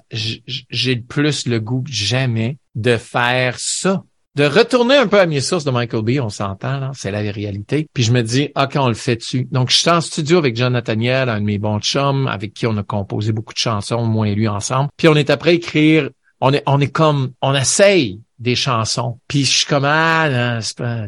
[0.71, 4.05] j'ai plus le goût que jamais de faire ça.
[4.37, 7.21] De retourner un peu à mes sources de Michael B, on s'entend, là, c'est la
[7.31, 7.87] réalité.
[7.93, 9.47] Puis je me dis, OK, on le fait dessus.
[9.53, 12.67] Donc, je suis en studio avec John Nathaniel, un de mes bons chums, avec qui
[12.67, 14.89] on a composé beaucoup de chansons, moi et lui ensemble.
[14.97, 16.09] Puis on est après écrire,
[16.41, 19.19] on est, on est comme, on essaye des chansons.
[19.29, 21.07] Puis je suis comme, ah, c'est pas,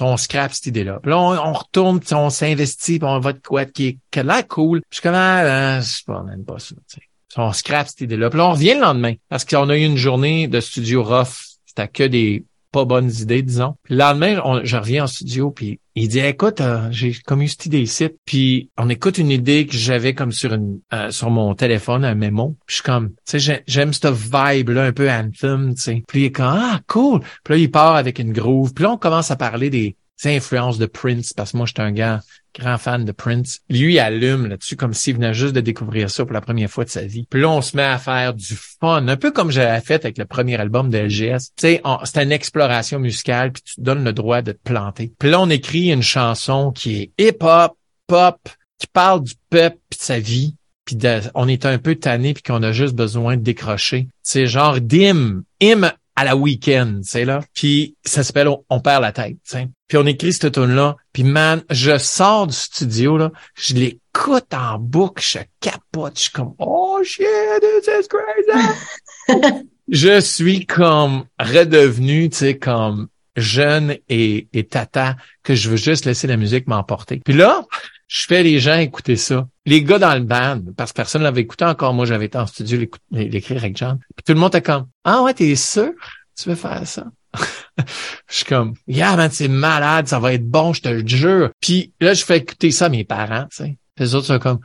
[0.00, 0.98] on scrape cette idée-là.
[1.00, 4.18] Puis là, on, on retourne, puis on s'investit, puis on va de quoi qui est,
[4.18, 4.80] a l'air cool.
[4.80, 7.02] Puis je suis comme, ah, non, c'est pas même pas ça, tu sais.
[7.28, 8.30] Puis On scrape cette idée-là.
[8.30, 9.14] Puis là, on revient le lendemain.
[9.28, 11.56] Parce qu'on a eu une journée de studio rough.
[11.66, 12.44] C'était que des
[12.74, 13.76] pas bonnes idées, disons.
[13.84, 17.40] Puis le lendemain, on- je reviens en studio, puis il dit, écoute, euh, j'ai comme
[17.42, 18.08] eu cette idée ici.
[18.24, 22.14] Puis on écoute une idée que j'avais comme sur une euh, sur mon téléphone, un
[22.16, 22.56] mémo.
[22.66, 26.02] Puis je suis comme, tu sais, j'ai- j'aime cette vibe-là, un peu anthem, tu sais.
[26.08, 27.20] Puis il est comme, ah, cool.
[27.44, 28.74] Puis là, il part avec une groove.
[28.74, 31.92] Puis là, on commence à parler des influences de Prince, parce que moi, j'étais un
[31.92, 32.20] gars
[32.58, 33.60] grand fan de Prince.
[33.68, 36.90] Lui, allume là-dessus comme s'il venait juste de découvrir ça pour la première fois de
[36.90, 37.26] sa vie.
[37.28, 40.18] Puis là, on se met à faire du fun, un peu comme j'avais fait avec
[40.18, 41.50] le premier album de LGS.
[41.56, 45.12] Tu sais, c'était une exploration musicale, puis tu te donnes le droit de te planter.
[45.18, 48.48] Puis on écrit une chanson qui est hip-hop, pop,
[48.78, 50.54] qui parle du peuple puis de sa vie.
[50.84, 50.98] Puis
[51.34, 54.08] on est un peu tanné puis qu'on a juste besoin de décrocher.
[54.22, 57.40] C'est genre dim, him à la week-end, tu sais là.
[57.54, 59.68] Puis ça s'appelle on, On perd la tête, tu sais.
[59.88, 64.52] Puis on écrit cette tune là, puis man, je sors du studio là, je l'écoute
[64.54, 67.26] en boucle, je capote, je suis comme oh shit,
[67.60, 69.64] this is crazy.
[69.88, 76.04] je suis comme redevenu, tu sais, comme jeune et, et tata que je veux juste
[76.04, 77.20] laisser la musique m'emporter.
[77.24, 77.64] Puis là,
[78.06, 79.46] je fais les gens écouter ça.
[79.66, 82.46] Les gars dans le band, parce que personne l'avait écouté encore, moi j'avais été en
[82.46, 83.98] studio l'écrire avec John.
[84.14, 85.90] Puis tout le monde était comme Ah ouais, t'es sûr?
[86.36, 87.06] Tu veux faire ça?
[87.78, 87.84] je
[88.28, 91.50] suis comme Yeah man, c'est malade, ça va être bon, je te le jure.
[91.60, 93.78] Puis là, je fais écouter ça à mes parents, tu sais.
[93.98, 94.60] Les autres sont comme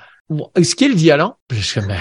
[0.56, 1.34] est-ce qu'il y a le violon?
[1.48, 1.98] Puis je suis comme, ben,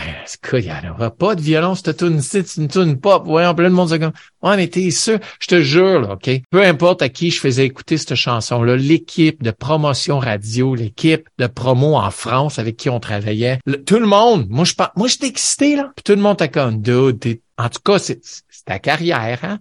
[0.53, 3.23] il n'y en aura pas de violon, cette tune c'est une tune pop.
[3.25, 4.13] Voyons, plein de monde c'est comme,
[4.43, 5.19] ouais, mais t'es sûr?
[5.41, 6.31] Je te jure, là, OK?
[6.51, 11.47] Peu importe à qui je faisais écouter cette chanson-là, l'équipe de promotion radio, l'équipe de
[11.47, 15.77] promo en France avec qui on travaillait, tout le monde, moi, je moi, j'étais excité,
[15.77, 15.91] là.
[15.97, 19.59] Puis tout le monde était comme, dude, en tout cas, c'est, c'est ta carrière, hein?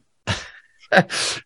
[0.98, 1.04] tu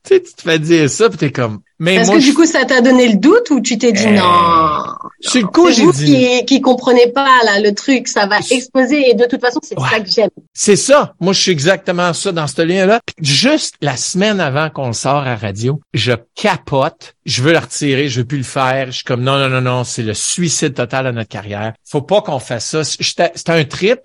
[0.07, 2.33] sais, tu te fais dire ça, puis t'es comme, mais Est-ce moi, que je- du
[2.35, 4.85] coup, ça t'a donné le doute ou tu t'es dit Eh, non?
[5.19, 8.37] sur le coup, C'est j'ai dit, qui, qui comprenez pas là le truc, ça va
[8.51, 9.87] exploser et de toute façon c'est Ouais.
[9.89, 10.29] ça que j'aime.
[10.53, 11.13] C'est ça.
[11.19, 12.99] Moi, je suis exactement ça dans ce lien-là.
[13.19, 17.13] Juste la semaine avant qu'on le sort à radio, je capote.
[17.25, 18.09] Je veux le retirer.
[18.09, 18.87] Je veux plus le faire.
[18.87, 21.73] Je suis comme, non, non, non, non, c'est le suicide total à notre carrière.
[21.87, 22.83] Faut pas qu'on fasse ça.
[22.83, 23.99] C'était un trip.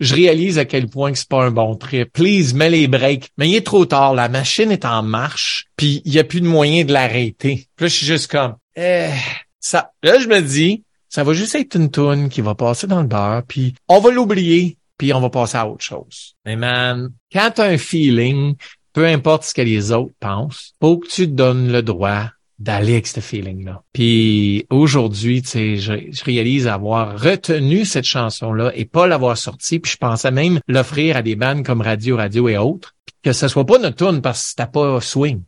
[0.00, 2.12] Je réalise à quel point que c'est pas un bon trip.
[2.12, 3.30] Please, mets les breaks.
[3.36, 4.14] Mais il est trop tard.
[4.14, 5.66] La machine est en marche.
[5.76, 7.66] Puis il y a plus de moyen de l'arrêter.
[7.76, 9.10] Puis là, je suis juste comme, eh,
[9.58, 9.92] ça.
[10.02, 13.08] Là, je me dis, ça va juste être une toune qui va passer dans le
[13.08, 13.42] beurre.
[13.48, 16.34] Puis on va l'oublier puis on va passer à autre chose.
[16.44, 18.56] Mais man, quand tu as un feeling,
[18.92, 22.94] peu importe ce que les autres pensent, faut que tu te donnes le droit d'aller
[22.94, 23.82] avec ce feeling-là.
[23.92, 29.92] Puis aujourd'hui, tu sais, je, réalise avoir retenu cette chanson-là et pas l'avoir sortie, puis
[29.92, 33.66] je pensais même l'offrir à des bandes comme Radio Radio et autres, que ce soit
[33.66, 35.42] pas notre tune parce que c'était pas swing.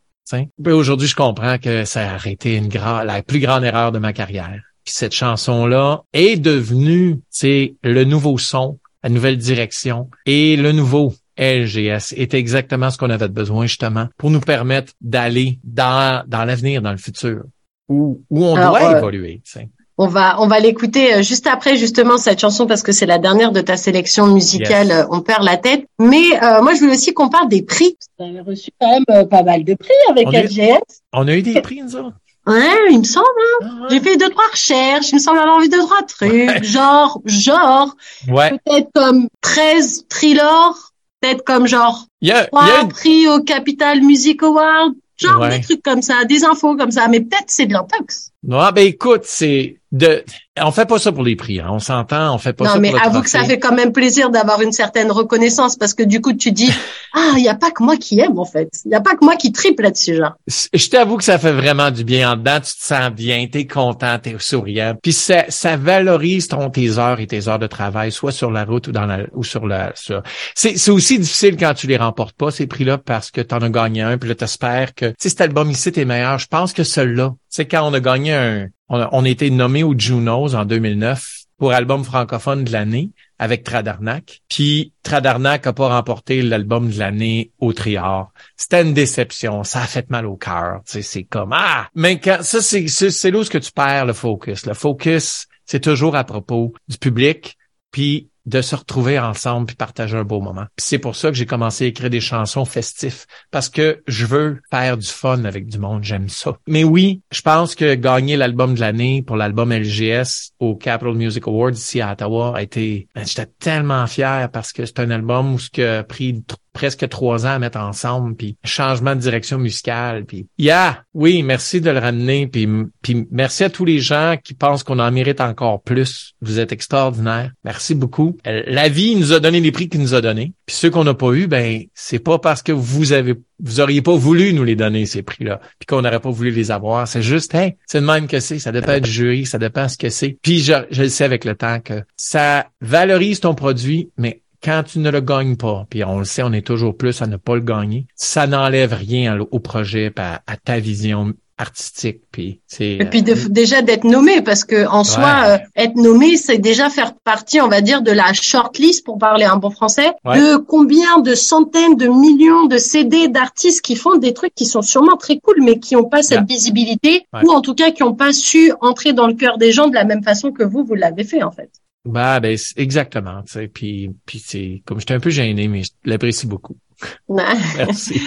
[0.63, 4.13] Puis aujourd'hui, je comprends que ça a été une la plus grande erreur de ma
[4.13, 4.61] carrière.
[4.85, 11.15] Puis cette chanson-là est devenue, tu le nouveau son, la nouvelle direction et le nouveau
[11.41, 16.83] LGS est exactement ce qu'on avait besoin justement pour nous permettre d'aller dans, dans l'avenir,
[16.83, 17.43] dans le futur,
[17.89, 19.41] où, où on Alors, doit euh, évoluer.
[19.45, 19.69] tu sais.
[20.03, 23.19] On va on va l'écouter euh, juste après justement cette chanson parce que c'est la
[23.19, 24.87] dernière de ta sélection musicale.
[24.89, 24.99] Yes.
[25.01, 25.85] euh, On perd la tête.
[25.99, 27.97] Mais euh, moi je voulais aussi qu'on parle des prix.
[28.19, 30.79] Tu as reçu quand même euh, pas mal de prix avec On LGS.
[31.13, 32.17] On a eu des prix, nous autres.
[32.47, 33.27] Ouais, il me semble.
[33.63, 33.87] Ah, ouais.
[33.91, 35.11] J'ai fait deux trois recherches.
[35.13, 36.33] Il me semble avoir vu deux trois trucs.
[36.33, 36.63] Ouais.
[36.63, 37.95] Genre genre
[38.29, 38.53] Ouais.
[38.65, 40.90] peut-être comme 13 trilors.
[41.21, 44.43] Peut-être comme genre Il y a, il y a trois une- prix au Capital Music
[44.43, 44.95] Award.
[45.17, 45.59] Genre Ouais.
[45.59, 47.07] des trucs comme ça, des infos comme ça.
[47.09, 48.31] Mais peut-être c'est de l'intox.
[48.43, 50.25] Non, ben écoute, c'est de.
[50.63, 51.61] On fait pas ça pour les prix.
[51.61, 51.69] hein.
[51.71, 53.93] On s'entend, on fait pas ça Non, mais pour avoue que ça fait quand même
[53.93, 56.73] plaisir d'avoir une certaine reconnaissance parce que du coup, tu dis,
[57.15, 58.69] ah, il y a pas que moi qui aime, en fait.
[58.85, 60.35] Il y a pas que moi qui triple là-dessus, genre.
[60.47, 62.61] Je t'avoue que ça fait vraiment du bien en dedans.
[62.61, 64.95] Tu te sens bien, t'es content, t'es souriant.
[65.03, 68.65] Puis ça, ça valorise ton tes heures et tes heures de travail, soit sur la
[68.65, 69.93] route ou dans la ou sur la.
[69.95, 70.23] Sur...
[70.55, 73.71] C'est, c'est aussi difficile quand tu les remportes pas ces prix-là parce que t'en as
[73.71, 76.39] gagné un, puis là t'espères que sais cet album ici est meilleur.
[76.39, 79.49] Je pense que celui-là, c'est quand on a gagné un, on a, on a été
[79.51, 84.41] nommé aux Junos en 2009 pour album francophone de l'année avec Tradarnac.
[84.49, 88.33] Puis Tradarnac a pas remporté l'album de l'année au Triard.
[88.57, 89.63] C'était une déception.
[89.63, 90.81] Ça a fait mal au cœur.
[90.87, 91.89] C'est comme ah.
[91.95, 94.67] Mais quand ça, c'est c'est c'est là où ce que tu perds le focus.
[94.67, 97.57] Le focus, c'est toujours à propos du public,
[97.93, 100.67] puis de se retrouver ensemble puis partager un beau moment.
[100.77, 104.61] C'est pour ça que j'ai commencé à écrire des chansons festifs parce que je veux
[104.71, 106.59] faire du fun avec du monde, j'aime ça.
[106.67, 111.47] Mais oui, je pense que gagner l'album de l'année pour l'album LGS au Capital Music
[111.47, 115.55] Awards ici à Ottawa a été ben, j'étais tellement fier parce que c'est un album
[115.55, 116.43] où ce qui a pris
[116.73, 121.81] presque trois ans à mettre ensemble puis changement de direction musicale puis yeah oui merci
[121.81, 122.69] de le ramener puis
[123.03, 126.35] puis merci à tous les gens qui pensent qu'on en mérite encore plus.
[126.41, 127.53] Vous êtes extraordinaires.
[127.65, 128.37] Merci beaucoup.
[128.47, 130.53] Euh, la vie nous a donné les prix qu'il nous a donnés.
[130.67, 134.03] Puis ceux qu'on n'a pas eu ben c'est pas parce que vous avez vous auriez
[134.03, 137.07] pas voulu nous les donner ces prix là puis qu'on n'aurait pas voulu les avoir.
[137.09, 138.59] C'est juste hey c'est le même que c'est.
[138.59, 140.39] Ça dépend du jury ça dépend ce que c'est.
[140.43, 144.83] Puis je, je le sais avec le temps que ça valorise ton produit mais quand
[144.87, 147.37] tu ne le gagnes pas, puis on le sait, on est toujours plus à ne
[147.37, 152.93] pas le gagner, ça n'enlève rien au projet, à, à ta vision artistique, puis c'est
[152.93, 156.89] Et puis de- déjà d'être nommé, parce que en soi, euh, être nommé, c'est déjà
[156.89, 160.39] faire partie, on va dire, de la shortlist, pour parler un bon français, Ouais.
[160.41, 164.81] de combien de centaines de millions de CD d'artistes qui font des trucs qui sont
[164.81, 167.41] sûrement très cool, mais qui n'ont pas cette visibilité, Ouais.
[167.45, 169.95] ou en tout cas qui n'ont pas su entrer dans le cœur des gens de
[169.95, 171.71] la même façon que vous, vous l'avez fait, en fait.
[172.05, 175.91] Bah ben exactement, tu sais, puis puis c'est comme j'étais un peu gêné, mais je
[176.05, 176.77] l'apprécie beaucoup.
[177.29, 178.21] Merci.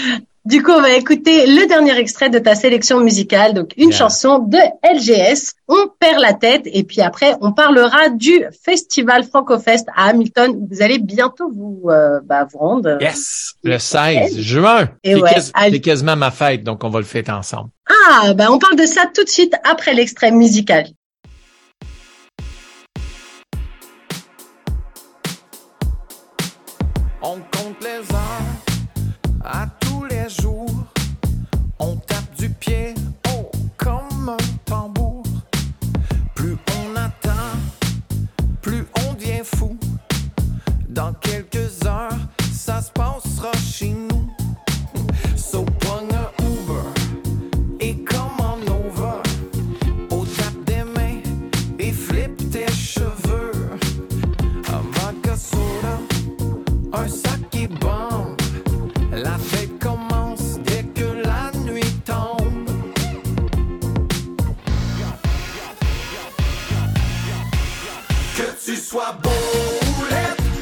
[0.45, 4.39] Du coup, on va écouter le dernier extrait de ta sélection musicale, donc une chanson
[4.39, 5.53] de LGS.
[5.69, 10.51] On perd la tête et puis après, on parlera du festival FrancoFest à Hamilton.
[10.51, 12.97] où Vous allez bientôt vous euh, bah, vous rendre.
[12.99, 13.53] Yes!
[13.63, 14.89] Le 16 juin.
[15.05, 17.69] Et C'est ouais, quas- quasiment ma fête, donc on va le fêter ensemble.
[18.09, 20.87] Ah, bah on parle de ça tout de suite après l'extrait musical.
[42.83, 44.27] Se passera chez nous.
[45.37, 46.89] So un Uber
[47.79, 49.21] et commande over.
[50.09, 51.21] Au tape des mains
[51.79, 53.69] et flip tes cheveux.
[54.67, 55.97] Un vodka soda
[56.93, 58.35] un sac qui bombe.
[59.11, 62.69] La fête commence dès que la nuit tombe.
[68.35, 70.52] Que tu sois beau ou laid,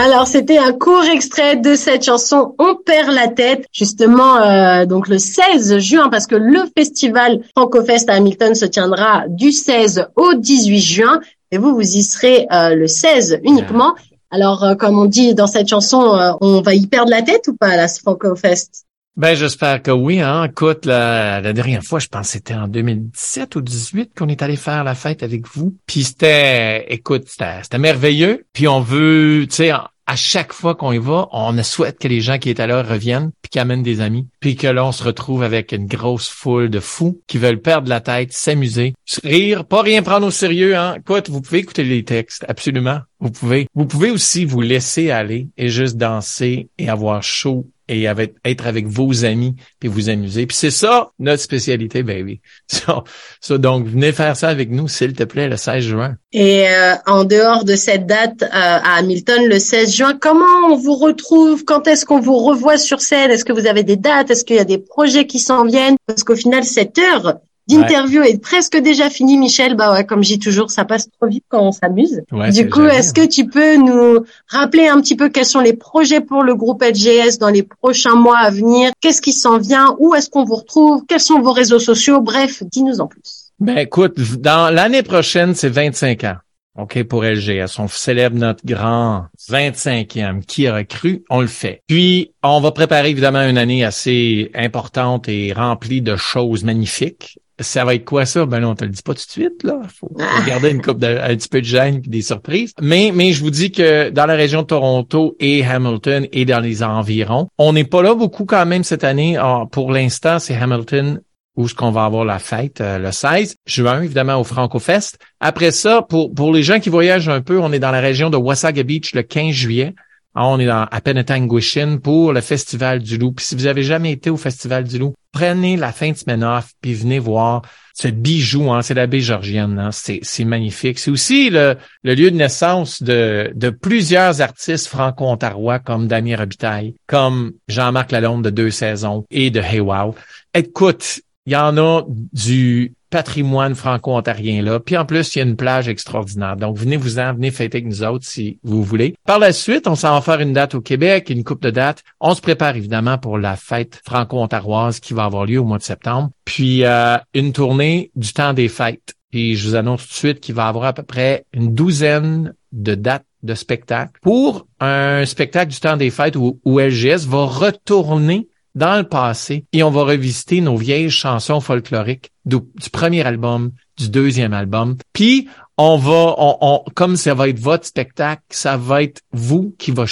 [0.00, 5.08] Alors, c'était un court extrait de cette chanson On perd la tête, justement euh, donc
[5.08, 10.34] le 16 juin, parce que le festival FrancoFest à Hamilton se tiendra du 16 au
[10.34, 11.20] 18 juin,
[11.50, 13.96] et vous, vous y serez euh, le 16 uniquement.
[14.30, 17.48] Alors, euh, comme on dit dans cette chanson, euh, on va y perdre la tête
[17.48, 18.84] ou pas, là, ce FrancoFest?
[19.18, 20.44] Ben, j'espère que oui, hein.
[20.44, 24.42] Écoute, la, la dernière fois, je pense que c'était en 2017 ou 2018 qu'on est
[24.42, 25.76] allé faire la fête avec vous.
[25.88, 28.46] Puis c'était, écoute, c'était, merveilleux.
[28.52, 32.20] Puis on veut, tu sais, à chaque fois qu'on y va, on souhaite que les
[32.20, 35.02] gens qui étaient là reviennent, puis qu'ils amènent des amis, puis que là, on se
[35.02, 38.94] retrouve avec une grosse foule de fous qui veulent perdre la tête, s'amuser,
[39.24, 40.76] rire, pas rien prendre au sérieux.
[40.76, 40.94] Hein.
[40.96, 43.00] Écoute, vous pouvez écouter les textes, absolument.
[43.18, 43.66] Vous pouvez.
[43.74, 48.04] Vous pouvez aussi vous laisser aller et juste danser et avoir chaud et
[48.44, 50.46] être avec vos amis puis vous amuser.
[50.46, 52.40] Puis c'est ça notre spécialité, baby.
[52.68, 53.02] Ça,
[53.40, 56.16] ça, donc venez faire ça avec nous, s'il te plaît, le 16 juin.
[56.32, 60.76] Et euh, en dehors de cette date euh, à Hamilton, le 16 juin, comment on
[60.76, 61.64] vous retrouve?
[61.64, 63.30] Quand est-ce qu'on vous revoit sur scène?
[63.30, 64.30] Est-ce que vous avez des dates?
[64.30, 65.96] Est-ce qu'il y a des projets qui s'en viennent?
[66.06, 67.38] Parce qu'au final, cette heure
[67.68, 69.74] d'interview est presque déjà finie, Michel.
[69.74, 72.22] Bah ouais, comme je dis toujours, ça passe trop vite quand on s'amuse.
[72.32, 75.74] Ouais, du coup, est-ce que tu peux nous rappeler un petit peu quels sont les
[75.74, 78.90] projets pour le groupe LGS dans les prochains mois à venir?
[79.00, 79.96] Qu'est-ce qui s'en vient?
[79.98, 81.04] Où est-ce qu'on vous retrouve?
[81.08, 82.20] Quels sont vos réseaux sociaux?
[82.20, 83.52] Bref, dis-nous en plus.
[83.60, 86.36] Ben écoute, dans l'année prochaine, c'est 25 ans.
[86.78, 87.80] OK, pour LGS.
[87.80, 90.44] On célèbre notre grand 25e.
[90.44, 91.24] Qui aurait cru?
[91.28, 91.82] On le fait.
[91.88, 97.40] Puis, on va préparer évidemment une année assez importante et remplie de choses magnifiques.
[97.60, 98.46] Ça va être quoi ça?
[98.46, 99.80] Ben là, on te le dit pas tout de suite, là.
[99.88, 102.72] Faut, faut garder une coupe un petit peu de gêne des surprises.
[102.80, 106.60] Mais, mais je vous dis que dans la région de Toronto et Hamilton et dans
[106.60, 109.36] les environs, on n'est pas là beaucoup quand même cette année.
[109.36, 111.20] Ah, pour l'instant, c'est Hamilton
[111.58, 115.18] où ce qu'on va avoir la fête euh, le 16 juin, évidemment, au FrancoFest.
[115.40, 118.30] Après ça, pour, pour les gens qui voyagent un peu, on est dans la région
[118.30, 119.94] de Wasaga Beach le 15 juillet.
[120.36, 123.32] Ah, on est dans, à Penetanguishene pour le Festival du Loup.
[123.32, 126.42] Puis si vous avez jamais été au Festival du Loup, prenez la fin de semaine
[126.42, 127.62] off, puis venez voir
[127.94, 130.98] ce bijou, hein, c'est la baie georgienne, hein, c'est, magnifique.
[130.98, 136.94] C'est aussi le, le lieu de naissance de, de plusieurs artistes franco-ontarois comme Damien Robitaille,
[137.06, 140.16] comme Jean-Marc Lalonde de Deux Saisons et de Hey Wow.
[140.54, 144.80] Écoute, il y en a du patrimoine franco-ontarien là.
[144.80, 146.56] Puis en plus, il y a une plage extraordinaire.
[146.56, 149.14] Donc, venez-vous-en, venez fêter avec nous autres si vous voulez.
[149.26, 152.02] Par la suite, on s'en va faire une date au Québec, une coupe de dates.
[152.20, 155.82] On se prépare évidemment pour la fête franco-ontaroise qui va avoir lieu au mois de
[155.82, 156.30] septembre.
[156.44, 159.14] Puis euh, une tournée du temps des fêtes.
[159.30, 162.54] Puis je vous annonce tout de suite qu'il va avoir à peu près une douzaine
[162.72, 167.44] de dates de spectacles pour un spectacle du temps des fêtes où, où LGS va
[167.44, 172.58] retourner dans le passé et on va revisiter nos vieilles chansons folkloriques du,
[172.92, 174.96] premier album, du deuxième album.
[175.12, 179.74] Puis on va, on, on- comme ça va être votre spectacle, ça va être vous
[179.78, 180.04] qui va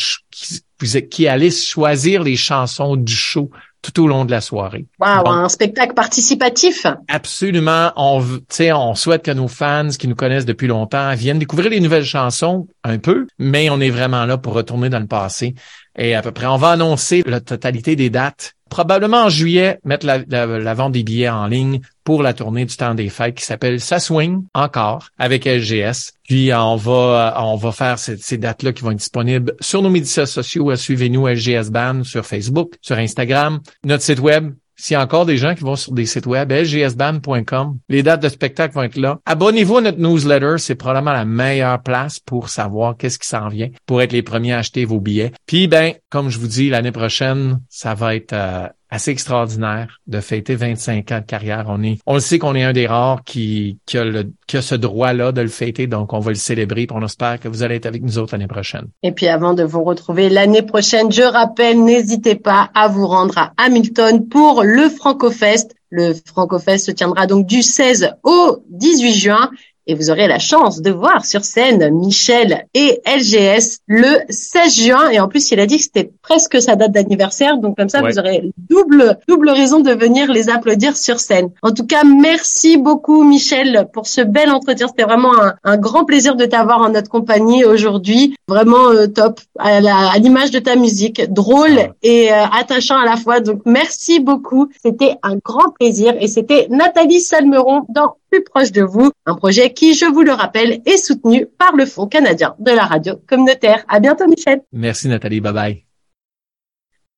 [1.11, 3.51] qui allez choisir les chansons du show
[3.83, 4.87] tout au long de la soirée.
[4.99, 5.31] Bon.
[5.31, 6.87] un spectacle participatif.
[7.09, 7.93] Absolument.
[7.97, 11.39] On, veut- tu sais, on souhaite que nos fans qui nous connaissent depuis longtemps viennent
[11.39, 15.07] découvrir les nouvelles chansons un peu, mais on est vraiment là pour retourner dans le
[15.07, 15.55] passé.
[15.99, 20.05] Et à peu près, on va annoncer la totalité des dates probablement en juillet mettre
[20.05, 23.45] la, la- vente des billets en ligne pour la tournée du temps des fêtes qui
[23.45, 26.13] s'appelle Ça Swing encore avec LGS.
[26.25, 29.55] Puis euh, on va euh, on va faire ces, ces dates-là qui vont être disponibles
[29.61, 30.77] sur nos médias sociaux.
[30.77, 34.53] Suivez-nous LGS Band sur Facebook, sur Instagram, notre site web.
[34.77, 38.23] S'il y a encore des gens qui vont sur des sites web, lgsband.com, les dates
[38.23, 39.19] de spectacle vont être là.
[39.25, 43.71] Abonnez-vous à notre newsletter, c'est probablement la meilleure place pour savoir qu'est-ce qui s'en vient,
[43.87, 45.33] pour être les premiers à acheter vos billets.
[45.47, 50.21] Puis ben, comme je vous dis, l'année prochaine, ça va être euh, assez extraordinaire de
[50.21, 51.67] fêter 25 ans de carrière.
[51.69, 54.57] On est, on le sait qu'on est un des rares qui, qui a le, qui
[54.57, 56.87] a ce droit-là de le fêter, donc on va le célébrer.
[56.93, 58.87] On espère que vous allez être avec nous autres l'année prochaine.
[59.03, 63.37] Et puis avant de vous retrouver l'année prochaine, je rappelle, n'hésitez pas à vous rendre
[63.39, 65.75] à Hamilton pour le FrancoFest.
[65.91, 69.51] Le FrancoFest se tiendra donc du 16 au 18 juin.
[69.87, 75.11] Et vous aurez la chance de voir sur scène Michel et LGS le 16 juin.
[75.11, 77.59] Et en plus, il a dit que c'était presque sa date d'anniversaire.
[77.59, 78.11] Donc comme ça, Ouais.
[78.11, 81.51] vous aurez double, double raison de venir les applaudir sur scène.
[81.63, 84.89] En tout cas, merci beaucoup Michel pour ce bel entretien.
[84.89, 88.35] C'était vraiment un, un grand plaisir de t'avoir en notre compagnie aujourd'hui.
[88.49, 89.81] Vraiment euh, top, à
[90.19, 93.41] l'image de ta musique, drôle et euh, attachant à la fois.
[93.41, 94.69] Donc merci beaucoup.
[94.83, 96.15] C'était un grand plaisir.
[96.21, 100.33] Et c'était Nathalie Salmeron dans Plus proche de vous, un projet qui, je vous le
[100.33, 103.85] rappelle, est soutenu par le Fonds canadien de la radio communautaire.
[103.89, 104.63] À bientôt Michel.
[104.73, 105.86] Merci Nathalie, bye bye.